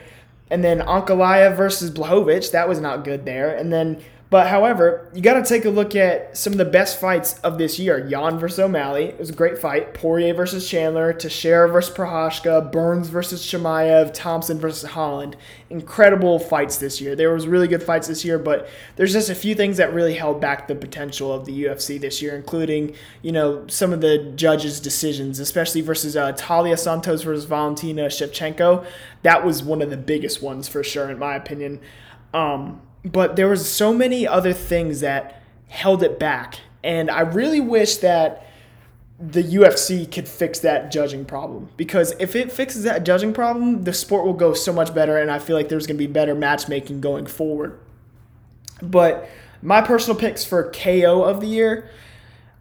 And 0.51 0.63
then 0.65 0.81
Ankalaev 0.81 1.57
versus 1.57 1.91
Blachowicz, 1.91 2.51
that 2.53 2.69
was 2.69 2.81
not 2.81 3.05
good 3.05 3.25
there. 3.25 3.57
And 3.57 3.73
then 3.73 4.03
but 4.31 4.47
however, 4.47 5.09
you 5.13 5.21
got 5.21 5.35
to 5.35 5.43
take 5.43 5.65
a 5.65 5.71
look 5.71 5.97
at 5.97 6.37
some 6.39 6.53
of 6.53 6.59
the 6.59 6.65
best 6.65 7.01
fights 7.01 7.41
of 7.41 7.59
this 7.59 7.81
year. 7.81 8.07
Yan 8.07 8.39
versus 8.39 8.61
O'Malley, 8.61 9.07
it 9.07 9.19
was 9.19 9.31
a 9.31 9.35
great 9.35 9.59
fight. 9.59 9.93
Poirier 9.93 10.33
versus 10.33 10.69
Chandler, 10.69 11.13
Teixeira 11.13 11.69
versus 11.69 11.93
Prochazka, 11.93 12.71
Burns 12.71 13.09
versus 13.09 13.45
Chimaev, 13.45 14.15
Thompson 14.15 14.61
versus 14.61 14.91
Holland. 14.91 15.37
Incredible 15.69 16.39
fights 16.39 16.77
this 16.77 17.01
year. 17.01 17.17
There 17.17 17.35
was 17.35 17.49
really 17.49 17.67
good 17.67 17.83
fights 17.83 18.07
this 18.07 18.25
year, 18.25 18.39
but 18.39 18.69
there's 18.95 19.13
just 19.13 19.31
a 19.31 19.35
few 19.35 19.57
things 19.57 19.79
that 19.79 19.93
really 19.93 20.15
held 20.15 20.41
back 20.41 20.69
the 20.69 20.77
potential 20.77 21.33
of 21.33 21.45
the 21.45 21.65
UFC 21.65 22.01
this 22.01 22.23
year, 22.23 22.37
including 22.37 22.95
you 23.23 23.33
know 23.33 23.67
some 23.67 23.93
of 23.93 24.01
the 24.01 24.33
judges' 24.37 24.79
decisions, 24.79 25.41
especially 25.41 25.81
versus 25.81 26.17
uh, 26.17 26.33
Taila 26.35 26.79
Santos 26.79 27.23
versus 27.23 27.47
Valentina 27.47 28.07
Shevchenko. 28.07 28.87
That 29.25 29.45
was 29.45 29.65
one 29.65 29.83
of 29.83 29.91
the 29.91 29.97
biggest 29.97 30.41
ones 30.41 30.69
for 30.69 30.85
sure, 30.85 31.11
in 31.11 31.19
my 31.19 31.35
opinion. 31.35 31.81
Um, 32.33 32.81
but 33.05 33.37
there 33.37 33.49
was 33.49 33.69
so 33.69 33.93
many 33.93 34.27
other 34.27 34.53
things 34.53 35.01
that 35.01 35.43
held 35.69 36.03
it 36.03 36.19
back 36.19 36.61
and 36.83 37.11
i 37.11 37.21
really 37.21 37.61
wish 37.61 37.97
that 37.97 38.47
the 39.21 39.43
UFC 39.43 40.11
could 40.11 40.27
fix 40.27 40.61
that 40.61 40.91
judging 40.91 41.27
problem 41.27 41.69
because 41.77 42.15
if 42.19 42.35
it 42.35 42.51
fixes 42.51 42.85
that 42.85 43.05
judging 43.05 43.35
problem, 43.35 43.85
the 43.85 43.93
sport 43.93 44.25
will 44.25 44.33
go 44.33 44.55
so 44.55 44.73
much 44.73 44.95
better, 44.95 45.19
and 45.19 45.31
I 45.31 45.39
feel 45.39 45.57
like 45.57 45.69
there's 45.69 45.87
going 45.87 45.99
to 45.99 46.07
be 46.07 46.11
better 46.11 46.35
matchmaking 46.35 47.03
going 47.03 47.27
forward. 47.27 47.79
But 48.81 49.29
my 49.61 49.83
personal 49.83 50.19
picks 50.19 50.43
for 50.43 50.71
KO 50.71 51.23
of 51.23 51.43
the 51.43 51.47
year, 51.47 51.91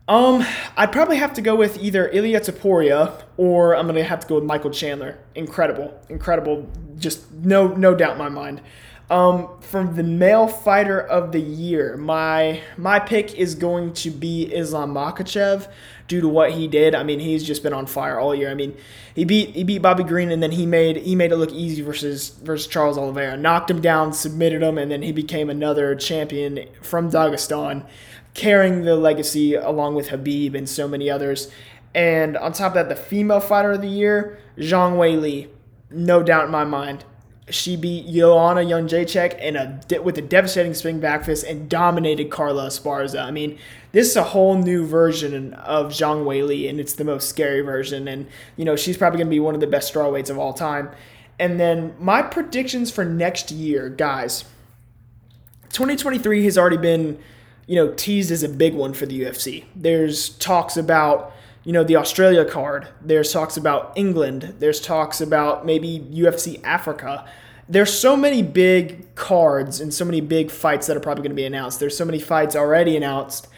um, 0.10 0.46
I'd 0.76 0.92
probably 0.92 1.16
have 1.16 1.34
to 1.36 1.42
go 1.42 1.56
with 1.56 1.82
either 1.82 2.10
Ilya 2.10 2.42
Topuria 2.42 3.24
or 3.38 3.74
I'm 3.76 3.86
going 3.86 3.96
to 3.96 4.04
have 4.04 4.20
to 4.22 4.28
go 4.28 4.36
with 4.36 4.44
Michael 4.44 4.72
Chandler. 4.72 5.18
Incredible, 5.36 5.98
incredible, 6.10 6.70
just 6.98 7.32
no 7.32 7.68
no 7.68 7.96
doubt 7.96 8.14
in 8.14 8.18
my 8.18 8.28
mind. 8.28 8.62
Um, 9.10 9.50
from 9.62 9.96
the 9.96 10.04
male 10.04 10.48
fighter 10.48 11.00
of 11.00 11.32
the 11.32 11.40
year, 11.40 11.98
my 11.98 12.62
my 12.78 13.00
pick 13.00 13.34
is 13.34 13.56
going 13.56 13.94
to 13.94 14.12
be 14.12 14.44
Islam 14.44 14.94
Makhachev 14.94 15.68
due 16.08 16.22
to 16.22 16.28
what 16.28 16.52
he 16.52 16.68
did. 16.68 16.94
I 16.94 17.02
mean, 17.02 17.20
he's 17.20 17.44
just 17.44 17.64
been 17.64 17.74
on 17.74 17.88
fire 17.88 18.20
all 18.20 18.36
year. 18.36 18.52
I 18.52 18.54
mean, 18.54 18.78
he 19.16 19.26
beat 19.26 19.56
he 19.56 19.64
beat 19.64 19.82
Bobby 19.82 20.04
Green 20.04 20.30
and 20.32 20.44
then 20.44 20.52
he 20.52 20.68
made 20.68 20.98
he 20.98 21.16
made 21.16 21.32
it 21.32 21.38
look 21.38 21.52
easy 21.52 21.82
versus 21.82 22.30
versus 22.44 22.68
Charles 22.68 23.00
Oliveira. 23.00 23.36
Knocked 23.36 23.72
him 23.72 23.82
down, 23.82 24.14
submitted 24.14 24.62
him, 24.62 24.78
and 24.78 24.92
then 24.92 25.02
he 25.02 25.12
became 25.12 25.50
another 25.50 25.96
champion 25.96 26.68
from 26.84 27.10
Dagestan, 27.10 27.88
carrying 28.36 28.84
the 28.84 28.96
legacy 28.96 29.56
along 29.56 29.96
with 29.96 30.10
Habib 30.10 30.54
and 30.54 30.70
so 30.70 30.88
many 30.88 31.10
others. 31.10 31.50
And 31.96 32.38
on 32.38 32.54
top 32.54 32.74
of 32.74 32.76
that, 32.76 32.90
the 32.90 32.96
female 32.96 33.40
fighter 33.40 33.72
of 33.72 33.82
the 33.82 33.88
year, 33.88 34.38
Zhang 34.56 34.98
Weili. 34.98 35.50
no 35.90 36.22
doubt 36.22 36.46
in 36.46 36.52
my 36.52 36.64
mind 36.64 37.06
she 37.50 37.76
beat 37.76 38.08
Joanna 38.08 38.62
Jędrzejczyk 38.62 39.40
in 39.40 39.56
a 39.56 40.02
with 40.02 40.18
a 40.18 40.22
devastating 40.22 40.74
swing 40.74 41.00
back 41.00 41.26
fist 41.26 41.44
and 41.44 41.70
dominated 41.70 42.30
Carla 42.30 42.68
Esparza. 42.68 43.24
I 43.24 43.32
mean, 43.32 43.58
this 43.92 44.10
is 44.10 44.16
a 44.16 44.24
whole 44.24 44.56
new 44.56 44.86
version 44.86 45.54
of 45.54 45.88
Zhang 45.88 46.26
Weili, 46.26 46.70
and 46.70 46.80
it's 46.80 46.94
the 46.94 47.04
most 47.04 47.30
scary 47.30 47.62
version. 47.62 48.08
And 48.08 48.28
you 48.56 48.66
know, 48.66 48.76
she's 48.76 48.98
probably 48.98 49.18
going 49.18 49.28
to 49.28 49.32
be 49.32 49.40
one 49.40 49.56
of 49.56 49.62
the 49.62 49.68
best 49.68 49.94
strawweights 49.94 50.30
of 50.30 50.38
all 50.38 50.54
time. 50.54 50.90
And 51.40 51.60
then 51.60 51.96
my 52.00 52.22
predictions 52.22 52.92
for 52.92 53.06
next 53.06 53.52
year, 53.52 53.90
guys. 53.90 54.46
2023 55.72 56.44
has 56.46 56.58
already 56.58 56.78
been, 56.78 57.20
you 57.68 57.76
know, 57.76 57.94
teased 57.94 58.32
as 58.32 58.44
a 58.44 58.50
big 58.50 58.74
one 58.74 58.94
for 58.94 59.06
the 59.06 59.22
UFC. 59.22 59.66
There's 59.76 60.30
talks 60.30 60.76
about 60.76 61.32
you 61.70 61.74
know, 61.74 61.84
the 61.84 61.98
Australia 61.98 62.44
card. 62.44 62.88
There's 63.00 63.32
talks 63.32 63.56
about 63.56 63.94
England. 63.96 64.56
There's 64.58 64.82
talks 64.82 65.22
about 65.22 65.68
maybe 65.68 66.04
UFC 66.12 66.60
Africa. 66.64 67.30
There's 67.70 67.94
so 67.94 68.18
many 68.18 68.42
big 68.42 69.14
cards 69.14 69.80
and 69.80 69.94
so 69.94 70.04
many 70.04 70.20
big 70.20 70.50
fights 70.50 70.88
that 70.88 70.98
are 70.98 71.00
probably 71.00 71.22
going 71.22 71.30
to 71.30 71.36
be 71.36 71.46
announced. 71.46 71.80
There's 71.80 71.96
so 71.96 72.06
many 72.06 72.18
fights 72.18 72.56
already 72.56 72.98
announced. 72.98 73.50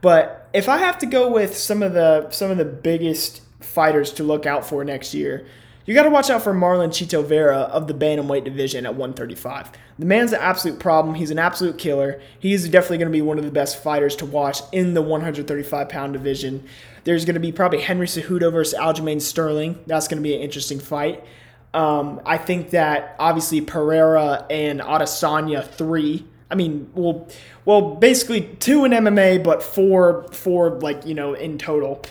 But 0.00 0.48
if 0.54 0.66
I 0.66 0.78
have 0.78 0.96
to 1.00 1.06
go 1.06 1.30
with 1.30 1.58
some 1.58 1.82
of 1.82 1.92
the 1.92 2.30
some 2.30 2.50
of 2.50 2.56
the 2.56 2.64
biggest 2.64 3.42
fighters 3.60 4.14
to 4.14 4.22
look 4.22 4.46
out 4.46 4.66
for 4.66 4.82
next 4.82 5.12
year, 5.12 5.46
you 5.88 5.92
got 5.92 6.04
to 6.04 6.10
watch 6.10 6.28
out 6.28 6.42
for 6.42 6.54
Marlon 6.54 6.88
Chito 6.88 7.22
Vera 7.22 7.60
of 7.60 7.86
the 7.86 7.94
bantamweight 7.94 8.44
division 8.44 8.84
at 8.84 8.94
135. 8.94 9.72
The 9.98 10.04
man's 10.04 10.34
an 10.34 10.40
absolute 10.40 10.78
problem. 10.78 11.14
He's 11.14 11.30
an 11.30 11.38
absolute 11.38 11.78
killer. 11.78 12.20
He's 12.38 12.68
definitely 12.68 12.98
going 12.98 13.08
to 13.08 13.16
be 13.16 13.22
one 13.22 13.38
of 13.38 13.44
the 13.44 13.50
best 13.50 13.82
fighters 13.82 14.14
to 14.16 14.26
watch 14.26 14.60
in 14.72 14.92
the 14.92 15.00
135 15.00 15.88
pound 15.88 16.12
division. 16.12 16.68
There's 17.08 17.24
going 17.24 17.36
to 17.36 17.40
be 17.40 17.52
probably 17.52 17.80
Henry 17.80 18.06
Cejudo 18.06 18.52
versus 18.52 18.78
Aljamain 18.78 19.18
Sterling. 19.22 19.78
That's 19.86 20.08
going 20.08 20.18
to 20.18 20.22
be 20.22 20.34
an 20.34 20.42
interesting 20.42 20.78
fight. 20.78 21.24
Um, 21.72 22.20
I 22.26 22.36
think 22.36 22.68
that 22.72 23.16
obviously 23.18 23.62
Pereira 23.62 24.44
and 24.50 24.80
Adesanya 24.80 25.66
three. 25.66 26.26
I 26.50 26.54
mean, 26.54 26.90
well, 26.92 27.26
well, 27.64 27.94
basically 27.94 28.42
two 28.60 28.84
in 28.84 28.92
MMA, 28.92 29.42
but 29.42 29.62
four, 29.62 30.26
four 30.32 30.68
like 30.80 31.06
you 31.06 31.14
know 31.14 31.32
in 31.32 31.56
total. 31.56 32.04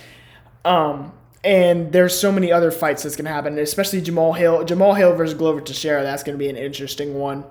Um, 0.66 1.14
and 1.44 1.92
there's 1.92 2.20
so 2.20 2.32
many 2.32 2.52
other 2.52 2.72
fights 2.72 3.04
that's 3.04 3.16
gonna 3.16 3.30
happen, 3.30 3.60
especially 3.60 4.02
Jamal 4.02 4.34
Hill, 4.34 4.64
Jamal 4.64 4.96
Hill 4.96 5.14
versus 5.14 5.38
Glover 5.38 5.62
Teixeira. 5.62 6.02
That's 6.02 6.24
gonna 6.24 6.40
be 6.40 6.50
an 6.50 6.58
interesting 6.58 7.14
one. 7.14 7.44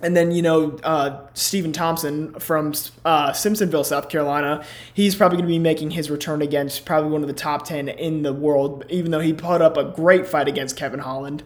And 0.00 0.14
then, 0.14 0.30
you 0.30 0.42
know, 0.42 0.78
uh, 0.82 1.20
Stephen 1.32 1.72
Thompson 1.72 2.34
from 2.34 2.74
uh, 3.04 3.30
Simpsonville, 3.30 3.84
South 3.84 4.10
Carolina, 4.10 4.62
he's 4.92 5.14
probably 5.14 5.36
going 5.36 5.48
to 5.48 5.52
be 5.52 5.58
making 5.58 5.92
his 5.92 6.10
return 6.10 6.42
against 6.42 6.84
probably 6.84 7.10
one 7.10 7.22
of 7.22 7.28
the 7.28 7.34
top 7.34 7.64
10 7.64 7.88
in 7.88 8.22
the 8.22 8.32
world, 8.32 8.84
even 8.90 9.10
though 9.10 9.20
he 9.20 9.32
put 9.32 9.62
up 9.62 9.76
a 9.78 9.84
great 9.84 10.26
fight 10.26 10.48
against 10.48 10.76
Kevin 10.76 11.00
Holland. 11.00 11.42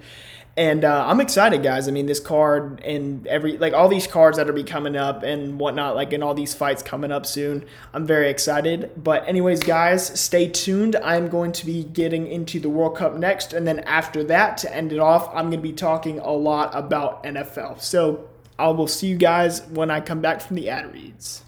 And 0.57 0.85
uh, 0.85 1.07
I'm 1.07 1.21
excited, 1.21 1.62
guys. 1.62 1.87
I 1.87 1.92
mean, 1.92 2.07
this 2.07 2.19
card 2.19 2.83
and 2.85 3.26
every 3.28 3.57
like 3.57 3.73
all 3.73 3.88
these 3.88 4.09
cards 4.09 4.37
that 4.37 4.50
are 4.50 4.52
be 4.52 4.64
coming 4.64 4.97
up 4.97 5.23
and 5.23 5.61
whatnot, 5.61 5.95
like 5.95 6.12
in 6.12 6.23
all 6.25 6.35
these 6.35 6.54
fights 6.54 6.83
coming 6.83 7.12
up 7.12 7.25
soon. 7.25 7.64
I'm 7.95 8.04
very 8.04 8.28
excited. 8.28 8.90
But 8.97 9.26
anyways, 9.28 9.61
guys, 9.61 10.21
stay 10.21 10.49
tuned. 10.49 10.97
I'm 10.97 11.28
going 11.28 11.52
to 11.52 11.64
be 11.64 11.85
getting 11.85 12.26
into 12.26 12.59
the 12.59 12.69
World 12.69 12.97
Cup 12.97 13.14
next, 13.14 13.52
and 13.52 13.66
then 13.66 13.78
after 13.80 14.25
that, 14.25 14.59
to 14.59 14.75
end 14.75 14.92
it 14.92 14.99
off, 14.99 15.28
I'm 15.28 15.50
going 15.50 15.52
to 15.52 15.59
be 15.59 15.73
talking 15.73 16.19
a 16.19 16.33
lot 16.33 16.75
about 16.75 17.23
NFL. 17.23 17.80
So 17.80 18.28
I 18.61 18.69
will 18.69 18.87
see 18.87 19.07
you 19.07 19.17
guys 19.17 19.62
when 19.69 19.90
I 19.90 20.00
come 20.00 20.21
back 20.21 20.43
from 20.43 20.57
the 20.57 20.69
ad 20.69 20.93
reads. 20.93 21.43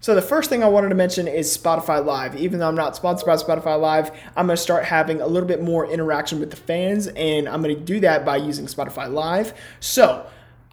So 0.00 0.14
the 0.14 0.22
first 0.22 0.48
thing 0.48 0.64
I 0.64 0.68
wanted 0.68 0.88
to 0.88 0.94
mention 0.94 1.28
is 1.28 1.54
Spotify 1.54 2.02
Live. 2.02 2.36
Even 2.36 2.60
though 2.60 2.68
I'm 2.68 2.74
not 2.74 2.96
sponsored 2.96 3.26
by 3.26 3.36
Spotify 3.36 3.78
Live, 3.78 4.10
I'm 4.34 4.46
going 4.46 4.56
to 4.56 4.62
start 4.62 4.84
having 4.84 5.20
a 5.20 5.26
little 5.26 5.46
bit 5.46 5.62
more 5.62 5.84
interaction 5.84 6.40
with 6.40 6.50
the 6.50 6.56
fans, 6.56 7.08
and 7.08 7.48
I'm 7.48 7.62
going 7.62 7.76
to 7.76 7.82
do 7.82 8.00
that 8.00 8.24
by 8.24 8.38
using 8.38 8.66
Spotify 8.66 9.12
Live. 9.12 9.52
So 9.80 10.24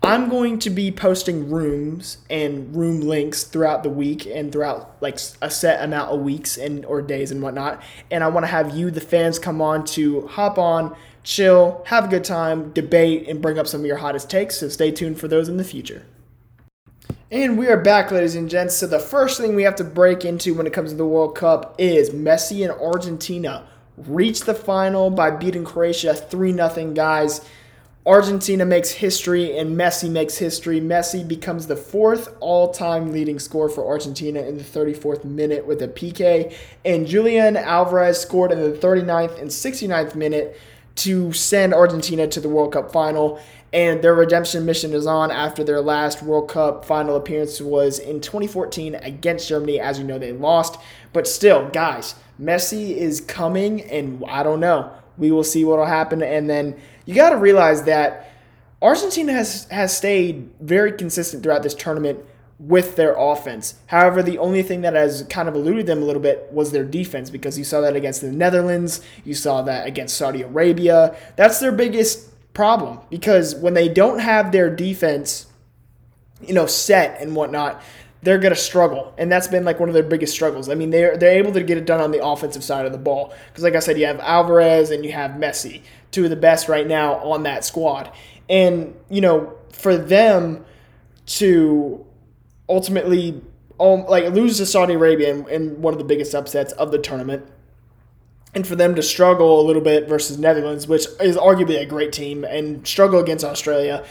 I'm 0.01 0.29
going 0.29 0.60
to 0.60 0.70
be 0.70 0.91
posting 0.91 1.50
rooms 1.50 2.20
and 2.29 2.74
room 2.75 3.01
links 3.01 3.44
throughout 3.44 3.82
the 3.84 3.89
week 3.89 4.27
and 4.27 4.51
throughout 4.51 4.96
like 5.01 5.20
a 5.41 5.50
set 5.50 5.84
amount 5.84 6.12
of 6.12 6.22
weeks 6.22 6.58
and 6.58 6.86
or 6.86 7.01
days 7.01 7.32
and 7.32 7.41
whatnot. 7.41 7.82
And 8.12 8.24
I 8.24 8.27
want 8.27 8.46
to 8.46 8.51
have 8.51 8.75
you, 8.77 8.91
the 8.91 9.01
fans, 9.01 9.39
come 9.39 9.60
on 9.62 9.84
to 9.86 10.27
hop 10.27 10.58
on, 10.60 10.96
chill, 11.25 11.84
have 11.88 12.05
a 12.05 12.08
good 12.08 12.24
time, 12.24 12.72
debate, 12.72 13.27
and 13.27 13.41
bring 13.41 13.60
up 13.60 13.67
some 13.67 13.82
of 13.82 13.86
your 13.86 13.98
hottest 13.98 14.29
takes. 14.29 14.58
So 14.58 14.70
stay 14.70 14.91
tuned 14.91 15.20
for 15.20 15.27
those 15.27 15.50
in 15.50 15.58
the 15.58 15.63
future. 15.65 16.05
And 17.32 17.58
we 17.58 17.67
are 17.67 17.82
back, 17.82 18.12
ladies 18.12 18.36
and 18.36 18.50
gents. 18.50 18.75
So 18.75 18.88
the 18.88 19.00
first 19.00 19.41
thing 19.41 19.55
we 19.55 19.63
have 19.63 19.75
to 19.75 19.84
break 19.84 20.24
into 20.24 20.53
when 20.53 20.67
it 20.67 20.74
comes 20.74 20.91
to 20.91 20.96
the 20.96 21.05
World 21.05 21.36
Cup 21.36 21.75
is 21.77 22.12
Messi 22.12 22.63
and 22.63 22.72
Argentina 22.79 23.67
reached 23.98 24.46
the 24.46 24.53
final 24.53 25.10
by 25.10 25.32
beating 25.32 25.65
Croatia 25.65 26.13
3 26.13 26.53
0, 26.53 26.91
guys. 26.94 27.41
Argentina 28.05 28.63
makes 28.63 28.91
history 28.91 29.58
and 29.58 29.75
Messi 29.75 30.12
makes 30.12 30.38
history. 30.38 30.79
Messi 30.79 31.27
becomes 31.27 31.65
the 31.65 31.75
fourth 31.75 32.36
all 32.39 32.72
time 32.72 33.12
leading 33.12 33.39
scorer 33.39 33.67
for 33.67 33.88
Argentina 33.88 34.41
in 34.41 34.58
the 34.58 34.63
34th 34.63 35.25
minute 35.25 35.65
with 35.65 35.82
a 35.82 35.88
PK, 35.88 36.53
and 36.86 37.08
Julian 37.08 37.58
Alvarez 37.58 38.20
scored 38.20 38.51
in 38.51 38.60
the 38.60 38.77
39th 38.77 39.41
and 39.41 39.50
69th 39.50 40.13
minute 40.13 40.55
to 40.96 41.34
send 41.34 41.74
Argentina 41.74 42.28
to 42.28 42.40
the 42.40 42.50
World 42.50 42.74
Cup 42.74 42.92
final. 42.92 43.40
And 43.74 44.02
their 44.02 44.16
redemption 44.16 44.66
mission 44.66 44.94
is 44.94 45.06
on 45.06 45.32
after 45.32 45.64
their 45.64 45.82
last 45.82 46.24
World 46.24 46.50
Cup 46.50 46.86
final 46.86 47.18
appearance 47.18 47.60
was 47.60 48.00
in 48.00 48.22
2014 48.22 48.96
against 48.96 49.50
Germany. 49.50 49.80
As 49.80 50.00
you 50.00 50.06
know, 50.06 50.18
they 50.18 50.32
lost. 50.32 50.80
But 51.12 51.28
still, 51.28 51.70
guys, 51.70 52.16
Messi 52.40 52.96
is 52.96 53.20
coming, 53.22 53.82
and 53.82 54.24
I 54.28 54.44
don't 54.44 54.60
know. 54.60 54.92
We 55.18 55.32
will 55.32 55.44
see 55.44 55.66
what 55.66 55.78
will 55.78 55.86
happen. 55.86 56.24
And 56.24 56.50
then 56.50 56.80
you 57.06 57.16
got 57.16 57.32
to 57.32 57.38
realize 57.38 57.84
that 57.84 58.32
Argentina 58.82 59.34
has, 59.34 59.66
has 59.66 59.96
stayed 59.96 60.50
very 60.62 60.92
consistent 60.94 61.44
throughout 61.44 61.64
this 61.64 61.74
tournament 61.74 62.20
with 62.58 62.96
their 62.96 63.16
offense. 63.18 63.76
However, 63.88 64.24
the 64.24 64.38
only 64.38 64.64
thing 64.64 64.82
that 64.82 64.94
has 64.94 65.26
kind 65.30 65.50
of 65.50 65.56
eluded 65.56 65.88
them 65.88 66.02
a 66.02 66.06
little 66.06 66.22
bit 66.22 66.48
was 66.52 66.72
their 66.72 66.86
defense 66.86 67.30
because 67.30 67.58
you 67.58 67.64
saw 67.64 67.82
that 67.82 67.96
against 67.96 68.22
the 68.22 68.32
Netherlands, 68.32 69.02
you 69.26 69.34
saw 69.34 69.62
that 69.64 69.88
against 69.88 70.18
Saudi 70.18 70.42
Arabia. 70.42 71.16
That's 71.36 71.60
their 71.60 71.74
biggest 71.74 72.32
problem 72.54 73.00
because 73.10 73.56
when 73.56 73.74
they 73.74 73.90
don't 73.90 74.20
have 74.20 74.52
their 74.52 74.74
defense, 74.74 75.48
you 76.42 76.54
know, 76.54 76.66
set 76.66 77.20
and 77.20 77.36
whatnot, 77.36 77.82
they're 78.22 78.40
going 78.40 78.54
to 78.54 78.60
struggle, 78.60 79.14
and 79.20 79.32
that's 79.32 79.48
been 79.48 79.66
like 79.66 79.80
one 79.80 79.88
of 79.88 79.94
their 79.94 80.02
biggest 80.02 80.34
struggles. 80.34 80.68
I 80.68 80.74
mean, 80.74 80.90
they're 80.90 81.16
they're 81.16 81.38
able 81.38 81.52
to 81.52 81.62
get 81.62 81.78
it 81.78 81.86
done 81.86 82.02
on 82.02 82.10
the 82.10 82.26
offensive 82.26 82.64
side 82.64 82.88
of 82.88 82.92
the 82.92 82.98
ball 82.98 83.36
because, 83.50 83.64
like 83.64 83.76
I 83.76 83.80
said, 83.80 84.00
you 84.00 84.08
have 84.08 84.20
Alvarez 84.20 84.89
and 84.89 85.06
you 85.06 85.12
have 85.12 85.32
Messi, 85.32 85.84
two 86.10 86.24
of 86.24 86.32
the 86.32 86.36
best 86.36 86.68
right 86.68 86.88
now 86.88 87.18
on 87.18 87.44
that 87.44 87.63
squad, 87.63 88.12
and 88.50 88.96
you 89.12 89.22
know, 89.22 89.54
for 89.72 89.96
them 89.96 90.65
to 91.28 92.04
ultimately 92.67 93.41
um, 93.80 94.06
like 94.06 94.32
lose 94.32 94.58
to 94.58 94.65
Saudi 94.65 94.93
Arabia 94.93 95.34
in, 95.34 95.49
in 95.49 95.82
one 95.82 95.93
of 95.93 95.97
the 95.97 96.06
biggest 96.06 96.34
upsets 96.34 96.73
of 96.73 96.91
the 96.91 96.97
tournament. 96.97 97.45
And 98.54 98.65
for 98.65 98.75
them 98.78 98.95
to 98.95 99.04
struggle 99.04 99.60
a 99.60 99.63
little 99.63 99.82
bit 99.82 100.08
versus 100.08 100.38
Netherlands, 100.38 100.88
which 100.88 101.08
is 101.19 101.36
arguably 101.36 101.82
a 101.82 101.86
great 101.86 102.13
team, 102.13 102.45
and 102.45 102.88
struggle 102.88 103.19
against 103.19 103.43
Australia, 103.43 104.06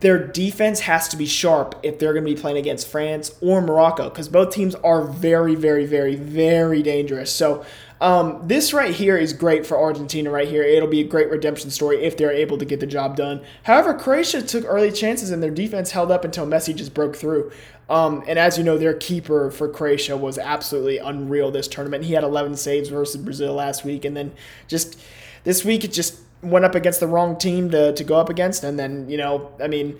their 0.00 0.18
defense 0.18 0.80
has 0.80 1.08
to 1.08 1.16
be 1.16 1.24
sharp 1.24 1.78
if 1.82 1.98
they're 1.98 2.12
going 2.12 2.24
to 2.24 2.34
be 2.34 2.38
playing 2.38 2.58
against 2.58 2.88
France 2.88 3.34
or 3.40 3.62
Morocco 3.62 4.10
because 4.10 4.28
both 4.28 4.52
teams 4.52 4.74
are 4.76 5.02
very, 5.02 5.54
very, 5.54 5.86
very, 5.86 6.16
very 6.16 6.82
dangerous. 6.82 7.32
So 7.32 7.64
um, 8.00 8.46
this 8.46 8.74
right 8.74 8.94
here 8.94 9.16
is 9.16 9.32
great 9.32 9.66
for 9.66 9.78
Argentina 9.78 10.30
right 10.30 10.48
here. 10.48 10.62
It'll 10.62 10.88
be 10.88 11.00
a 11.00 11.06
great 11.06 11.30
redemption 11.30 11.70
story 11.70 12.04
if 12.04 12.16
they're 12.16 12.32
able 12.32 12.58
to 12.58 12.64
get 12.64 12.80
the 12.80 12.86
job 12.86 13.16
done. 13.16 13.42
However, 13.62 13.94
Croatia 13.94 14.42
took 14.42 14.64
early 14.66 14.92
chances 14.92 15.30
and 15.30 15.42
their 15.42 15.50
defense 15.50 15.92
held 15.92 16.10
up 16.10 16.24
until 16.24 16.46
Messi 16.46 16.74
just 16.74 16.92
broke 16.92 17.16
through. 17.16 17.50
Um, 17.88 18.22
and 18.26 18.38
as 18.38 18.58
you 18.58 18.64
know, 18.64 18.76
their 18.76 18.94
keeper 18.94 19.50
for 19.50 19.68
Croatia 19.68 20.16
was 20.16 20.38
absolutely 20.38 20.98
unreal 20.98 21.50
this 21.50 21.68
tournament. 21.68 22.04
He 22.04 22.12
had 22.12 22.24
11 22.24 22.56
saves 22.56 22.88
versus 22.90 23.20
Brazil 23.22 23.54
last 23.54 23.84
week, 23.84 24.04
and 24.04 24.16
then 24.16 24.32
just 24.66 25.00
this 25.44 25.64
week 25.64 25.84
it 25.84 25.92
just 25.92 26.20
went 26.42 26.64
up 26.64 26.74
against 26.74 27.00
the 27.00 27.06
wrong 27.06 27.38
team 27.38 27.70
to, 27.70 27.92
to 27.94 28.04
go 28.04 28.16
up 28.16 28.28
against. 28.28 28.64
And 28.64 28.78
then 28.78 29.08
you 29.08 29.16
know, 29.16 29.52
I 29.62 29.68
mean, 29.68 29.98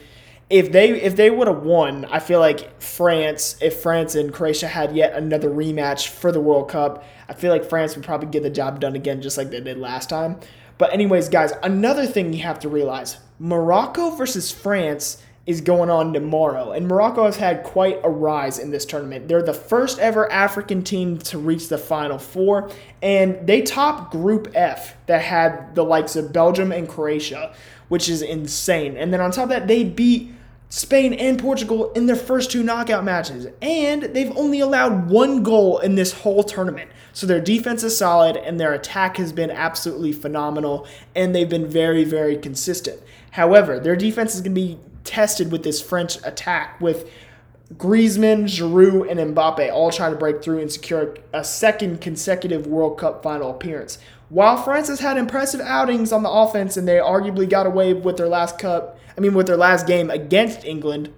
if 0.48 0.70
they 0.70 1.00
if 1.00 1.16
they 1.16 1.30
would 1.30 1.48
have 1.48 1.62
won, 1.62 2.04
I 2.04 2.20
feel 2.20 2.38
like 2.38 2.80
France, 2.80 3.56
if 3.60 3.80
France 3.80 4.14
and 4.14 4.32
Croatia 4.32 4.68
had 4.68 4.94
yet 4.94 5.14
another 5.14 5.50
rematch 5.50 6.08
for 6.08 6.30
the 6.30 6.40
World 6.40 6.68
Cup, 6.68 7.04
I 7.28 7.34
feel 7.34 7.50
like 7.50 7.64
France 7.64 7.96
would 7.96 8.04
probably 8.04 8.28
get 8.28 8.42
the 8.42 8.50
job 8.50 8.80
done 8.80 8.94
again, 8.94 9.20
just 9.22 9.36
like 9.36 9.50
they 9.50 9.60
did 9.60 9.78
last 9.78 10.08
time. 10.08 10.38
But 10.78 10.92
anyways, 10.92 11.30
guys, 11.30 11.52
another 11.62 12.06
thing 12.06 12.32
you 12.32 12.42
have 12.42 12.60
to 12.60 12.68
realize: 12.68 13.18
Morocco 13.40 14.10
versus 14.10 14.52
France 14.52 15.20
is 15.46 15.60
going 15.60 15.88
on 15.88 16.12
tomorrow. 16.12 16.72
And 16.72 16.88
Morocco 16.88 17.24
has 17.24 17.36
had 17.36 17.62
quite 17.62 18.00
a 18.02 18.10
rise 18.10 18.58
in 18.58 18.70
this 18.70 18.84
tournament. 18.84 19.28
They're 19.28 19.42
the 19.42 19.54
first 19.54 20.00
ever 20.00 20.30
African 20.30 20.82
team 20.82 21.18
to 21.18 21.38
reach 21.38 21.68
the 21.68 21.78
Final 21.78 22.18
Four, 22.18 22.68
and 23.00 23.46
they 23.46 23.62
top 23.62 24.10
Group 24.10 24.50
F 24.54 24.96
that 25.06 25.22
had 25.22 25.74
the 25.76 25.84
likes 25.84 26.16
of 26.16 26.32
Belgium 26.32 26.72
and 26.72 26.88
Croatia, 26.88 27.54
which 27.88 28.08
is 28.08 28.22
insane. 28.22 28.96
And 28.96 29.12
then 29.12 29.20
on 29.20 29.30
top 29.30 29.44
of 29.44 29.50
that, 29.50 29.68
they 29.68 29.84
beat 29.84 30.32
Spain 30.68 31.12
and 31.14 31.38
Portugal 31.38 31.92
in 31.92 32.06
their 32.06 32.16
first 32.16 32.50
two 32.50 32.62
knockout 32.62 33.04
matches, 33.04 33.46
and 33.62 34.02
they've 34.02 34.36
only 34.36 34.60
allowed 34.60 35.08
one 35.08 35.42
goal 35.42 35.78
in 35.78 35.94
this 35.94 36.12
whole 36.12 36.42
tournament. 36.42 36.90
So 37.12 37.26
their 37.26 37.40
defense 37.40 37.82
is 37.84 37.96
solid, 37.96 38.36
and 38.36 38.58
their 38.58 38.74
attack 38.74 39.16
has 39.16 39.32
been 39.32 39.50
absolutely 39.50 40.12
phenomenal, 40.12 40.86
and 41.14 41.34
they've 41.34 41.48
been 41.48 41.66
very, 41.66 42.04
very 42.04 42.36
consistent. 42.36 43.00
However, 43.30 43.78
their 43.78 43.96
defense 43.96 44.34
is 44.34 44.40
going 44.40 44.54
to 44.54 44.60
be 44.60 44.78
tested 45.04 45.52
with 45.52 45.62
this 45.62 45.80
French 45.80 46.18
attack 46.24 46.80
with 46.80 47.08
Griezmann, 47.74 48.44
Giroud, 48.44 49.10
and 49.10 49.34
Mbappe 49.34 49.72
all 49.72 49.90
trying 49.90 50.12
to 50.12 50.18
break 50.18 50.42
through 50.42 50.60
and 50.60 50.70
secure 50.70 51.16
a 51.32 51.42
second 51.42 52.00
consecutive 52.00 52.66
World 52.66 52.98
Cup 52.98 53.22
final 53.22 53.50
appearance. 53.50 53.98
While 54.28 54.56
France 54.56 54.88
has 54.88 55.00
had 55.00 55.16
impressive 55.16 55.60
outings 55.60 56.12
on 56.12 56.22
the 56.22 56.30
offense 56.30 56.76
and 56.76 56.86
they 56.86 56.96
arguably 56.96 57.48
got 57.48 57.66
away 57.66 57.94
with 57.94 58.16
their 58.16 58.28
last 58.28 58.58
cup, 58.58 58.98
I 59.16 59.20
mean 59.20 59.34
with 59.34 59.46
their 59.46 59.56
last 59.56 59.86
game 59.86 60.10
against 60.10 60.64
England, 60.64 61.12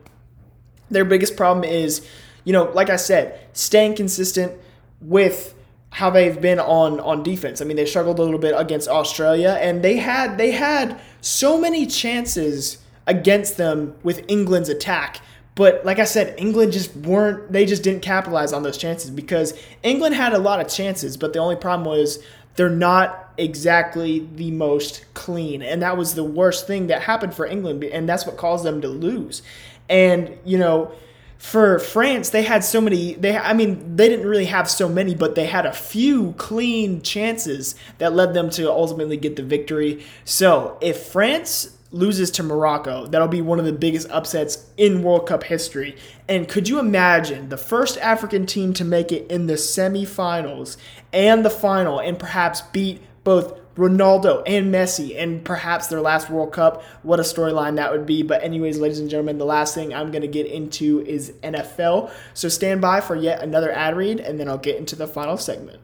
their 0.91 1.05
biggest 1.05 1.37
problem 1.37 1.65
is, 1.65 2.07
you 2.45 2.53
know, 2.53 2.65
like 2.65 2.91
I 2.91 2.97
said, 2.97 3.41
staying 3.53 3.97
consistent 3.97 4.53
with 5.01 5.55
how 5.91 6.11
they've 6.11 6.41
been 6.41 6.61
on 6.61 7.01
on 7.01 7.23
defense. 7.23 7.63
I 7.63 7.65
mean, 7.65 7.77
they 7.77 7.87
struggled 7.87 8.19
a 8.19 8.23
little 8.23 8.39
bit 8.39 8.55
against 8.57 8.89
Australia 8.89 9.59
and 9.61 9.83
they 9.83 9.97
had 9.97 10.37
they 10.37 10.51
had 10.51 11.01
so 11.23 11.59
many 11.59 11.87
chances 11.87 12.79
against 13.07 13.57
them 13.57 13.95
with 14.03 14.23
England's 14.29 14.69
attack. 14.69 15.21
But 15.55 15.85
like 15.85 15.99
I 15.99 16.05
said, 16.05 16.35
England 16.39 16.73
just 16.73 16.95
weren't, 16.95 17.51
they 17.51 17.67
just 17.67 17.83
didn't 17.83 18.03
capitalize 18.03 18.53
on 18.53 18.63
those 18.63 18.79
chances 18.79 19.11
because 19.11 19.59
England 19.83 20.15
had 20.15 20.33
a 20.33 20.39
lot 20.39 20.61
of 20.61 20.69
chances, 20.69 21.17
but 21.17 21.33
the 21.33 21.41
only 21.41 21.57
problem 21.57 21.85
was 21.85 22.23
they're 22.59 22.69
not 22.69 23.33
exactly 23.39 24.29
the 24.35 24.51
most 24.51 25.05
clean. 25.15 25.63
And 25.63 25.81
that 25.83 25.97
was 25.97 26.15
the 26.15 26.25
worst 26.25 26.67
thing 26.67 26.89
that 26.89 27.03
happened 27.03 27.33
for 27.33 27.47
England, 27.47 27.85
and 27.85 28.09
that's 28.09 28.27
what 28.27 28.37
caused 28.37 28.65
them 28.65 28.81
to 28.81 28.89
lose. 28.89 29.43
And, 29.89 30.37
you 30.45 30.59
know, 30.59 30.91
for 31.39 31.79
France, 31.79 32.31
they 32.31 32.43
had 32.43 32.65
so 32.65 32.81
many. 32.81 33.15
They, 33.15 33.37
I 33.39 33.53
mean, 33.53 33.95
they 33.95 34.09
didn't 34.09 34.27
really 34.27 34.47
have 34.47 34.69
so 34.69 34.89
many, 34.89 35.15
but 35.15 35.37
they 35.37 35.47
had 35.47 35.67
a 35.67 35.73
few 35.73 36.33
clean 36.33 37.01
chances 37.01 37.77
that 37.99 38.13
led 38.13 38.35
them 38.35 38.51
to 38.51 38.69
ultimately 38.69 39.17
get 39.17 39.37
the 39.37 39.45
victory. 39.45 40.05
So, 40.25 40.79
if 40.81 41.01
France 41.05 41.78
loses 41.91 42.31
to 42.33 42.43
Morocco, 42.43 43.07
that'll 43.07 43.29
be 43.29 43.41
one 43.41 43.59
of 43.59 43.65
the 43.65 43.73
biggest 43.73 44.11
upsets 44.11 44.67
in 44.77 45.03
World 45.03 45.27
Cup 45.27 45.45
history. 45.45 45.97
And 46.29 46.49
could 46.49 46.69
you 46.69 46.79
imagine 46.79 47.49
the 47.49 47.57
first 47.57 47.99
African 47.99 48.47
team 48.47 48.73
to 48.75 48.85
make 48.85 49.11
it 49.13 49.31
in 49.31 49.47
the 49.47 49.55
semifinals 49.55 50.77
and 51.13 51.45
the 51.45 51.51
final 51.51 51.99
and 51.99 52.19
perhaps 52.19 52.61
beat 52.61 53.01
both 53.25 53.59
Ronaldo 53.79 54.43
and 54.45 54.75
Messi 54.75 55.17
and 55.17 55.45
perhaps 55.45 55.87
their 55.87 56.01
last 56.01 56.29
World 56.29 56.53
Cup. 56.53 56.83
What 57.05 57.21
a 57.21 57.23
storyline 57.23 57.77
that 57.77 57.93
would 57.93 58.07
be. 58.07 58.25
But, 58.25 58.43
anyways, 58.43 58.79
ladies 58.79 58.99
and 58.99 59.09
gentlemen, 59.09 59.39
the 59.39 59.45
last 59.45 59.73
thing 59.73 59.95
I'm 59.95 60.11
going 60.11 60.23
to 60.23 60.29
get 60.29 60.47
into 60.47 61.03
is 61.07 61.31
NFL. 61.45 62.11
So 62.35 62.49
stand 62.49 62.81
by 62.81 63.01
for 63.01 63.15
yet 63.15 63.41
another 63.41 63.71
ad 63.71 63.97
read, 63.97 64.19
and 64.19 64.39
then 64.41 64.49
I'll 64.49 64.59
get 64.59 64.77
into 64.77 64.97
the 64.97 65.07
final 65.07 65.37
segment. 65.37 65.79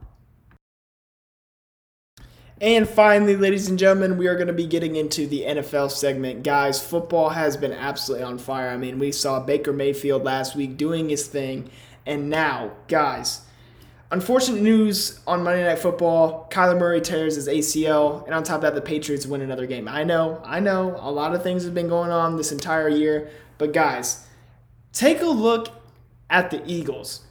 And 2.61 2.87
finally, 2.87 3.35
ladies 3.35 3.67
and 3.67 3.77
gentlemen, 3.77 4.17
we 4.17 4.27
are 4.27 4.35
going 4.35 4.47
to 4.47 4.53
be 4.53 4.65
getting 4.65 4.95
into 4.95 5.27
the 5.27 5.41
NFL 5.41 5.91
segment. 5.91 6.43
Guys, 6.43 6.81
football 6.81 7.27
has 7.29 7.57
been 7.57 7.73
absolutely 7.73 8.23
on 8.23 8.37
fire. 8.37 8.69
I 8.69 8.77
mean, 8.77 8.99
we 8.99 9.11
saw 9.11 9.41
Baker 9.41 9.73
Mayfield 9.73 10.23
last 10.23 10.55
week 10.55 10.77
doing 10.77 11.09
his 11.09 11.27
thing. 11.27 11.69
And 12.05 12.29
now, 12.29 12.71
guys, 12.87 13.41
unfortunate 14.13 14.61
news 14.61 15.19
on 15.25 15.43
Monday 15.43 15.63
Night 15.63 15.79
Football 15.79 16.47
Kyler 16.51 16.77
Murray 16.77 17.01
tears 17.01 17.35
his 17.35 17.47
ACL. 17.47 18.23
And 18.25 18.35
on 18.35 18.43
top 18.43 18.57
of 18.57 18.61
that, 18.61 18.75
the 18.75 18.81
Patriots 18.81 19.25
win 19.25 19.41
another 19.41 19.65
game. 19.65 19.87
I 19.87 20.03
know, 20.03 20.39
I 20.45 20.59
know, 20.59 20.95
a 20.99 21.11
lot 21.11 21.33
of 21.33 21.41
things 21.41 21.65
have 21.65 21.73
been 21.73 21.89
going 21.89 22.11
on 22.11 22.37
this 22.37 22.51
entire 22.51 22.87
year. 22.87 23.31
But, 23.57 23.73
guys, 23.73 24.27
take 24.93 25.21
a 25.21 25.25
look 25.25 25.69
at 26.29 26.51
the 26.51 26.63
Eagles. 26.71 27.21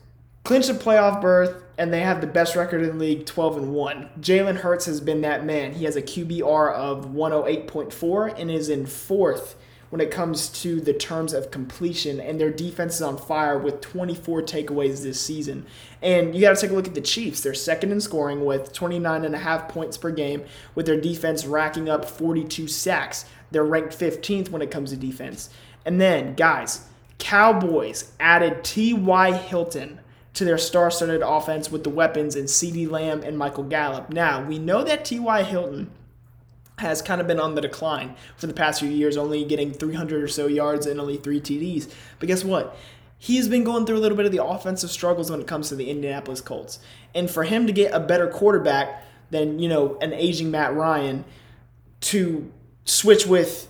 Clinch 0.43 0.69
a 0.69 0.75
playoff 0.75 1.23
berth 1.23 1.63
and 1.79 1.93
they 1.93 2.01
have 2.01 2.21
the 2.21 2.27
best 2.27 2.57
record 2.57 2.83
in 2.83 2.99
the 2.99 3.05
league 3.05 3.25
12 3.25 3.57
and 3.57 3.73
1 3.73 4.11
jalen 4.21 4.57
hurts 4.57 4.85
has 4.85 5.01
been 5.01 5.23
that 5.23 5.45
man 5.45 5.73
he 5.73 5.85
has 5.85 5.97
a 5.97 6.03
qbr 6.03 6.73
of 6.75 7.07
108.4 7.07 8.39
and 8.39 8.51
is 8.51 8.69
in 8.69 8.85
fourth 8.85 9.55
when 9.93 10.01
it 10.01 10.11
comes 10.11 10.49
to 10.49 10.81
the 10.81 10.95
terms 10.95 11.35
of 11.35 11.51
completion 11.51 12.19
and 12.19 12.41
their 12.41 12.51
defense 12.51 12.95
is 12.95 13.03
on 13.03 13.19
fire 13.19 13.59
with 13.59 13.83
24 13.83 14.41
takeaways 14.41 15.03
this 15.03 15.21
season 15.21 15.67
and 16.01 16.35
you 16.35 16.41
got 16.41 16.55
to 16.55 16.61
take 16.63 16.71
a 16.71 16.75
look 16.75 16.89
at 16.89 16.95
the 16.95 17.01
chiefs 17.03 17.43
they're 17.43 17.53
second 17.53 17.93
in 17.93 18.01
scoring 18.01 18.43
with 18.47 18.73
29 18.73 19.23
and 19.23 19.35
a 19.35 19.39
half 19.39 19.69
points 19.69 19.99
per 19.99 20.11
game 20.11 20.43
with 20.75 20.87
their 20.87 20.99
defense 20.99 21.45
racking 21.45 21.91
up 21.91 22.07
42 22.07 22.69
sacks 22.69 23.27
they're 23.51 23.63
ranked 23.63 23.93
15th 23.93 24.49
when 24.49 24.63
it 24.63 24.71
comes 24.71 24.89
to 24.89 24.97
defense 24.97 25.51
and 25.85 26.01
then 26.01 26.33
guys 26.37 26.87
cowboys 27.19 28.13
added 28.19 28.65
ty 28.65 29.31
hilton 29.37 30.01
to 30.33 30.47
their 30.47 30.57
star-studded 30.57 31.21
offense 31.21 31.71
with 31.71 31.85
the 31.85 31.91
weapons 31.91 32.35
in 32.35 32.47
CeeDee 32.47 32.91
Lamb 32.91 33.23
and 33.23 33.37
Michael 33.37 33.65
Gallup. 33.65 34.09
Now, 34.09 34.43
we 34.43 34.59
know 34.59 34.83
that 34.83 35.05
T.Y. 35.05 35.43
Hilton 35.43 35.91
has 36.83 37.01
kind 37.01 37.21
of 37.21 37.27
been 37.27 37.41
on 37.41 37.55
the 37.55 37.61
decline 37.61 38.15
for 38.37 38.47
the 38.47 38.55
past 38.55 38.81
few 38.81 38.91
years, 38.91 39.17
only 39.17 39.45
getting 39.45 39.73
300 39.73 40.23
or 40.23 40.29
so 40.29 40.47
yards 40.47 40.87
and 40.87 41.01
only 41.01 41.17
three 41.17 41.41
TDs. 41.41 41.91
But 42.19 42.29
guess 42.29 42.45
what? 42.45 42.77
He's 43.19 43.49
been 43.49 43.65
going 43.65 43.87
through 43.87 43.97
a 43.97 44.01
little 44.01 44.17
bit 44.17 44.27
of 44.27 44.33
the 44.33 44.45
offensive 44.45 44.91
struggles 44.91 45.31
when 45.31 45.41
it 45.41 45.47
comes 45.47 45.69
to 45.71 45.77
the 45.77 45.89
Indianapolis 45.89 46.41
Colts. 46.41 46.79
And 47.15 47.31
for 47.31 47.45
him 47.45 47.67
to 47.67 47.73
get 47.73 47.95
a 47.95 48.01
better 48.01 48.29
quarterback 48.29 49.05
than, 49.31 49.59
you 49.59 49.69
know, 49.69 49.97
an 50.01 50.13
aging 50.13 50.51
Matt 50.51 50.75
Ryan 50.75 51.25
to 52.03 52.53
switch 52.85 53.27
with, 53.27 53.69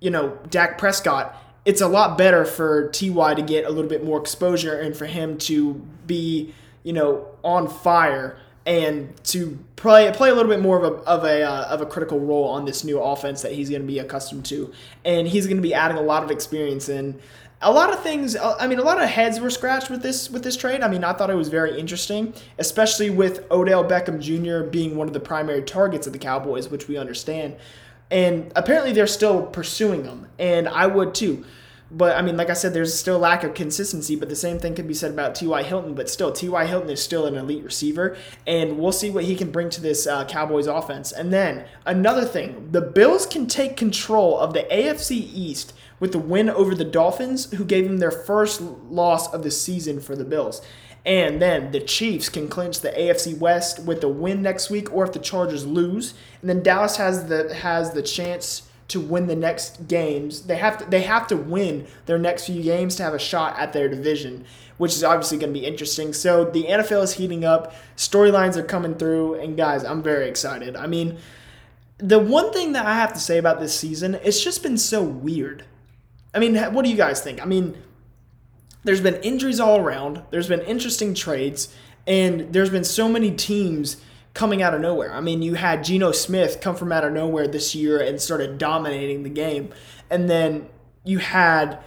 you 0.00 0.10
know, 0.10 0.38
Dak 0.50 0.78
Prescott 0.78 1.36
it's 1.68 1.82
a 1.82 1.86
lot 1.86 2.16
better 2.16 2.46
for 2.46 2.88
Ty 2.92 3.34
to 3.34 3.42
get 3.42 3.66
a 3.66 3.68
little 3.68 3.90
bit 3.90 4.02
more 4.02 4.18
exposure 4.18 4.80
and 4.80 4.96
for 4.96 5.04
him 5.04 5.36
to 5.36 5.74
be, 6.06 6.54
you 6.82 6.94
know, 6.94 7.26
on 7.44 7.68
fire 7.68 8.38
and 8.68 9.24
to 9.24 9.58
play 9.76 10.12
play 10.12 10.28
a 10.28 10.34
little 10.34 10.50
bit 10.50 10.60
more 10.60 10.76
of 10.76 10.84
a 10.84 10.96
of 11.04 11.24
a 11.24 11.42
uh, 11.42 11.64
of 11.64 11.80
a 11.80 11.86
critical 11.86 12.20
role 12.20 12.44
on 12.44 12.66
this 12.66 12.84
new 12.84 13.00
offense 13.00 13.40
that 13.40 13.52
he's 13.52 13.70
going 13.70 13.80
to 13.80 13.88
be 13.88 13.98
accustomed 13.98 14.44
to, 14.44 14.70
and 15.06 15.26
he's 15.26 15.46
going 15.46 15.56
to 15.56 15.62
be 15.62 15.72
adding 15.72 15.96
a 15.96 16.02
lot 16.02 16.22
of 16.22 16.30
experience 16.30 16.90
and 16.90 17.18
a 17.62 17.72
lot 17.72 17.90
of 17.90 18.02
things. 18.02 18.36
Uh, 18.36 18.56
I 18.60 18.66
mean, 18.66 18.78
a 18.78 18.82
lot 18.82 19.02
of 19.02 19.08
heads 19.08 19.40
were 19.40 19.48
scratched 19.48 19.88
with 19.88 20.02
this 20.02 20.28
with 20.28 20.44
this 20.44 20.54
trade. 20.54 20.82
I 20.82 20.88
mean, 20.88 21.02
I 21.02 21.14
thought 21.14 21.30
it 21.30 21.34
was 21.34 21.48
very 21.48 21.80
interesting, 21.80 22.34
especially 22.58 23.08
with 23.08 23.50
Odell 23.50 23.84
Beckham 23.84 24.20
Jr. 24.20 24.68
being 24.68 24.96
one 24.96 25.08
of 25.08 25.14
the 25.14 25.20
primary 25.20 25.62
targets 25.62 26.06
of 26.06 26.12
the 26.12 26.18
Cowboys, 26.18 26.68
which 26.68 26.88
we 26.88 26.98
understand. 26.98 27.56
And 28.10 28.52
apparently, 28.54 28.92
they're 28.92 29.06
still 29.06 29.46
pursuing 29.46 30.02
them, 30.02 30.28
and 30.38 30.68
I 30.68 30.86
would 30.86 31.14
too. 31.14 31.46
But 31.90 32.16
I 32.16 32.22
mean, 32.22 32.36
like 32.36 32.50
I 32.50 32.54
said, 32.54 32.74
there's 32.74 32.94
still 32.94 33.16
a 33.16 33.18
lack 33.18 33.44
of 33.44 33.54
consistency. 33.54 34.14
But 34.14 34.28
the 34.28 34.36
same 34.36 34.58
thing 34.58 34.74
could 34.74 34.86
be 34.86 34.94
said 34.94 35.10
about 35.12 35.34
T.Y. 35.34 35.62
Hilton. 35.62 35.94
But 35.94 36.10
still, 36.10 36.32
T.Y. 36.32 36.66
Hilton 36.66 36.90
is 36.90 37.02
still 37.02 37.24
an 37.24 37.36
elite 37.36 37.64
receiver, 37.64 38.16
and 38.46 38.78
we'll 38.78 38.92
see 38.92 39.10
what 39.10 39.24
he 39.24 39.34
can 39.34 39.50
bring 39.50 39.70
to 39.70 39.80
this 39.80 40.06
uh, 40.06 40.24
Cowboys 40.26 40.66
offense. 40.66 41.12
And 41.12 41.32
then 41.32 41.64
another 41.86 42.24
thing, 42.24 42.68
the 42.72 42.82
Bills 42.82 43.26
can 43.26 43.46
take 43.46 43.76
control 43.76 44.38
of 44.38 44.52
the 44.52 44.66
AFC 44.70 45.12
East 45.12 45.72
with 45.98 46.12
the 46.12 46.18
win 46.18 46.50
over 46.50 46.74
the 46.74 46.84
Dolphins, 46.84 47.50
who 47.52 47.64
gave 47.64 47.84
them 47.84 47.98
their 47.98 48.10
first 48.10 48.60
loss 48.60 49.32
of 49.32 49.42
the 49.42 49.50
season 49.50 50.00
for 50.00 50.14
the 50.14 50.24
Bills. 50.24 50.62
And 51.06 51.40
then 51.40 51.70
the 51.70 51.80
Chiefs 51.80 52.28
can 52.28 52.48
clinch 52.48 52.80
the 52.80 52.90
AFC 52.90 53.38
West 53.38 53.82
with 53.84 54.02
the 54.02 54.08
win 54.08 54.42
next 54.42 54.68
week, 54.68 54.92
or 54.92 55.04
if 55.04 55.12
the 55.12 55.18
Chargers 55.18 55.66
lose, 55.66 56.12
and 56.42 56.50
then 56.50 56.62
Dallas 56.62 56.96
has 56.98 57.28
the 57.28 57.54
has 57.54 57.92
the 57.92 58.02
chance 58.02 58.67
to 58.88 59.00
win 59.00 59.26
the 59.26 59.36
next 59.36 59.86
games. 59.86 60.42
They 60.42 60.56
have 60.56 60.78
to 60.78 60.84
they 60.86 61.02
have 61.02 61.26
to 61.28 61.36
win 61.36 61.86
their 62.06 62.18
next 62.18 62.46
few 62.46 62.62
games 62.62 62.96
to 62.96 63.02
have 63.02 63.14
a 63.14 63.18
shot 63.18 63.58
at 63.58 63.72
their 63.72 63.88
division, 63.88 64.44
which 64.78 64.94
is 64.94 65.04
obviously 65.04 65.38
going 65.38 65.52
to 65.52 65.60
be 65.60 65.66
interesting. 65.66 66.12
So 66.12 66.44
the 66.44 66.64
NFL 66.64 67.04
is 67.04 67.14
heating 67.14 67.44
up, 67.44 67.74
storylines 67.96 68.56
are 68.56 68.62
coming 68.62 68.94
through, 68.94 69.34
and 69.34 69.56
guys, 69.56 69.84
I'm 69.84 70.02
very 70.02 70.28
excited. 70.28 70.74
I 70.74 70.86
mean, 70.86 71.18
the 71.98 72.18
one 72.18 72.52
thing 72.52 72.72
that 72.72 72.86
I 72.86 72.94
have 72.94 73.12
to 73.12 73.20
say 73.20 73.38
about 73.38 73.60
this 73.60 73.78
season, 73.78 74.14
it's 74.22 74.42
just 74.42 74.62
been 74.62 74.78
so 74.78 75.02
weird. 75.02 75.64
I 76.34 76.38
mean, 76.38 76.56
what 76.72 76.84
do 76.84 76.90
you 76.90 76.96
guys 76.96 77.20
think? 77.20 77.42
I 77.42 77.44
mean, 77.44 77.76
there's 78.84 79.00
been 79.00 79.16
injuries 79.16 79.60
all 79.60 79.80
around. 79.80 80.22
There's 80.30 80.48
been 80.48 80.60
interesting 80.60 81.12
trades, 81.12 81.74
and 82.06 82.52
there's 82.52 82.70
been 82.70 82.84
so 82.84 83.08
many 83.08 83.32
teams 83.32 83.98
coming 84.34 84.62
out 84.62 84.74
of 84.74 84.80
nowhere. 84.80 85.12
I 85.12 85.20
mean, 85.20 85.42
you 85.42 85.54
had 85.54 85.84
Geno 85.84 86.12
Smith 86.12 86.60
come 86.60 86.76
from 86.76 86.92
out 86.92 87.04
of 87.04 87.12
nowhere 87.12 87.48
this 87.48 87.74
year 87.74 88.00
and 88.00 88.20
started 88.20 88.58
dominating 88.58 89.22
the 89.22 89.30
game. 89.30 89.70
And 90.10 90.28
then 90.28 90.68
you 91.04 91.18
had 91.18 91.80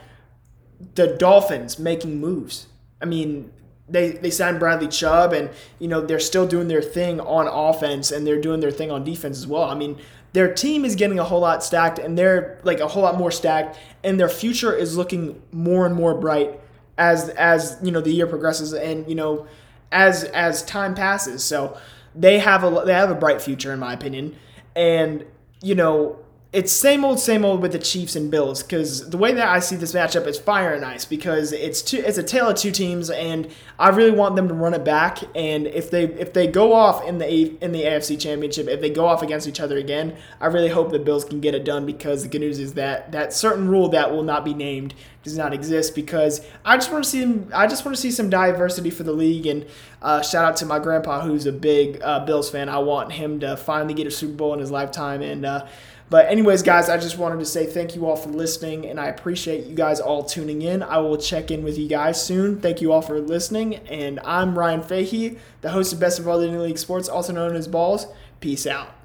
the 0.96 1.08
Dolphins 1.08 1.80
making 1.80 2.20
moves. 2.20 2.68
I 3.02 3.06
mean, 3.06 3.52
they, 3.88 4.12
they 4.12 4.30
signed 4.30 4.60
Bradley 4.60 4.88
Chubb 4.88 5.34
and, 5.34 5.50
you 5.80 5.88
know, 5.88 6.02
they're 6.02 6.20
still 6.20 6.48
doing 6.48 6.68
their 6.68 6.82
thing 6.82 7.20
on 7.20 7.48
offense 7.48 8.12
and 8.12 8.26
they're 8.26 8.42
doing 8.42 8.60
their 8.60 8.72
thing 8.72 8.92
on 8.92 9.04
defense 9.04 9.38
as 9.38 9.48
well. 9.48 9.64
I 9.64 9.76
mean, 9.76 9.98
their 10.34 10.54
team 10.54 10.86
is 10.86 10.96
getting 10.96 11.20
a 11.20 11.24
whole 11.24 11.42
lot 11.42 11.64
stacked 11.64 12.00
and 12.00 12.18
they're 12.18 12.60
like 12.64 12.80
a 12.80 12.88
whole 12.88 13.04
lot 13.04 13.18
more 13.18 13.32
stacked 13.32 13.78
and 14.04 14.20
their 14.20 14.30
future 14.30 14.74
is 14.74 14.96
looking 14.96 15.42
more 15.52 15.86
and 15.86 15.94
more 15.94 16.16
bright 16.16 16.60
as 16.98 17.30
as, 17.30 17.78
you 17.84 17.92
know, 17.92 18.02
the 18.02 18.12
year 18.12 18.28
progresses 18.28 18.74
and, 18.74 19.08
you 19.10 19.16
know, 19.16 19.46
as 19.92 20.24
as 20.26 20.64
time 20.64 20.96
passes. 20.96 21.44
So, 21.44 21.78
they 22.16 22.40
have 22.40 22.64
a 22.64 22.84
they 22.86 22.94
have 22.94 23.10
a 23.10 23.16
bright 23.16 23.42
future 23.42 23.72
in 23.72 23.80
my 23.80 23.94
opinion, 23.94 24.36
and 24.76 25.26
you 25.62 25.76
know 25.76 26.18
it's 26.54 26.74
same 26.74 27.06
old, 27.06 27.18
same 27.18 27.46
old 27.46 27.62
with 27.62 27.72
the 27.72 27.80
Chiefs 27.80 28.18
and 28.18 28.30
Bills 28.30 28.62
because 28.62 29.10
the 29.10 29.18
way 29.18 29.34
that 29.34 29.48
I 29.48 29.60
see 29.60 29.78
this 29.78 29.94
matchup 29.94 30.28
is 30.28 30.38
fire 30.38 30.74
and 30.74 30.84
ice 30.84 31.06
because 31.06 31.54
it's 31.54 31.82
two, 31.82 32.00
it's 32.00 32.18
a 32.18 32.24
tale 32.24 32.50
of 32.50 32.58
two 32.58 32.72
teams, 32.72 33.10
and 33.10 33.50
I 33.80 33.88
really 33.88 34.12
want 34.12 34.36
them 34.36 34.50
to 34.50 34.54
run 34.54 34.74
it 34.74 34.84
back. 34.84 35.20
And 35.34 35.66
if 35.68 35.90
they 35.90 36.04
if 36.04 36.34
they 36.34 36.48
go 36.48 36.74
off 36.74 37.08
in 37.08 37.20
the 37.20 37.58
in 37.64 37.72
the 37.72 37.84
AFC 37.84 38.20
Championship, 38.20 38.68
if 38.68 38.82
they 38.82 38.90
go 38.90 39.06
off 39.06 39.22
against 39.22 39.48
each 39.48 39.62
other 39.62 39.78
again, 39.78 40.18
I 40.42 40.48
really 40.48 40.68
hope 40.68 40.92
the 40.92 41.00
Bills 41.00 41.24
can 41.24 41.40
get 41.40 41.56
it 41.56 41.64
done 41.64 41.86
because 41.86 42.24
the 42.24 42.30
good 42.30 42.42
news 42.42 42.60
is 42.60 42.74
that 42.74 43.14
that 43.14 43.32
certain 43.32 43.70
rule 43.70 43.88
that 43.90 44.12
will 44.12 44.24
not 44.24 44.44
be 44.44 44.54
named 44.54 44.94
does 45.24 45.38
not 45.38 45.54
exist 45.54 45.96
because 45.96 46.46
I 46.66 46.76
just 46.76 46.92
want 46.92 47.06
to 47.06 47.10
see 47.10 47.22
them, 47.22 47.50
I 47.54 47.68
just 47.68 47.86
want 47.86 47.96
to 47.96 48.02
see 48.02 48.12
some 48.12 48.30
diversity 48.30 48.90
for 48.90 49.04
the 49.04 49.14
league 49.14 49.46
and 49.46 49.66
uh, 50.02 50.22
shout 50.22 50.44
out 50.44 50.58
to 50.58 50.66
my 50.66 50.80
grandpa 50.80 51.22
who's 51.22 51.46
a 51.46 51.52
big 51.52 52.02
uh, 52.02 52.26
Bills 52.26 52.50
fan. 52.50 52.68
I 52.68 52.80
want 52.80 53.14
him 53.14 53.40
to 53.42 53.56
finally 53.56 53.94
get 53.94 54.08
a 54.08 54.12
Super 54.12 54.34
Bowl 54.34 54.54
in 54.54 54.60
his 54.60 54.70
lifetime 54.70 55.22
and. 55.22 55.46
Uh, 55.46 55.66
but, 56.12 56.28
anyways, 56.28 56.62
guys, 56.62 56.90
I 56.90 56.98
just 56.98 57.18
wanted 57.18 57.40
to 57.40 57.46
say 57.46 57.66
thank 57.66 57.96
you 57.96 58.06
all 58.06 58.16
for 58.16 58.30
listening, 58.30 58.86
and 58.86 59.00
I 59.00 59.08
appreciate 59.08 59.66
you 59.66 59.74
guys 59.74 60.00
all 60.00 60.24
tuning 60.24 60.62
in. 60.62 60.84
I 60.84 60.98
will 61.00 61.18
check 61.18 61.50
in 61.50 61.64
with 61.64 61.78
you 61.78 61.88
guys 61.88 62.24
soon. 62.24 62.62
Thank 62.62 62.82
you 62.82 62.92
all 62.92 63.02
for 63.02 63.20
listening, 63.20 63.78
and 63.88 64.20
I'm 64.20 64.60
Ryan 64.60 64.84
Fahey, 64.84 65.40
the 65.62 65.72
host 65.72 65.94
of 65.94 66.00
Best 66.00 66.20
of 66.20 66.28
All 66.28 66.38
the 66.38 66.48
League 66.48 66.78
Sports, 66.78 67.10
also 67.10 67.34
known 67.34 67.56
as 67.56 67.68
Balls. 67.68 68.06
Peace 68.42 68.68
out. 68.68 69.01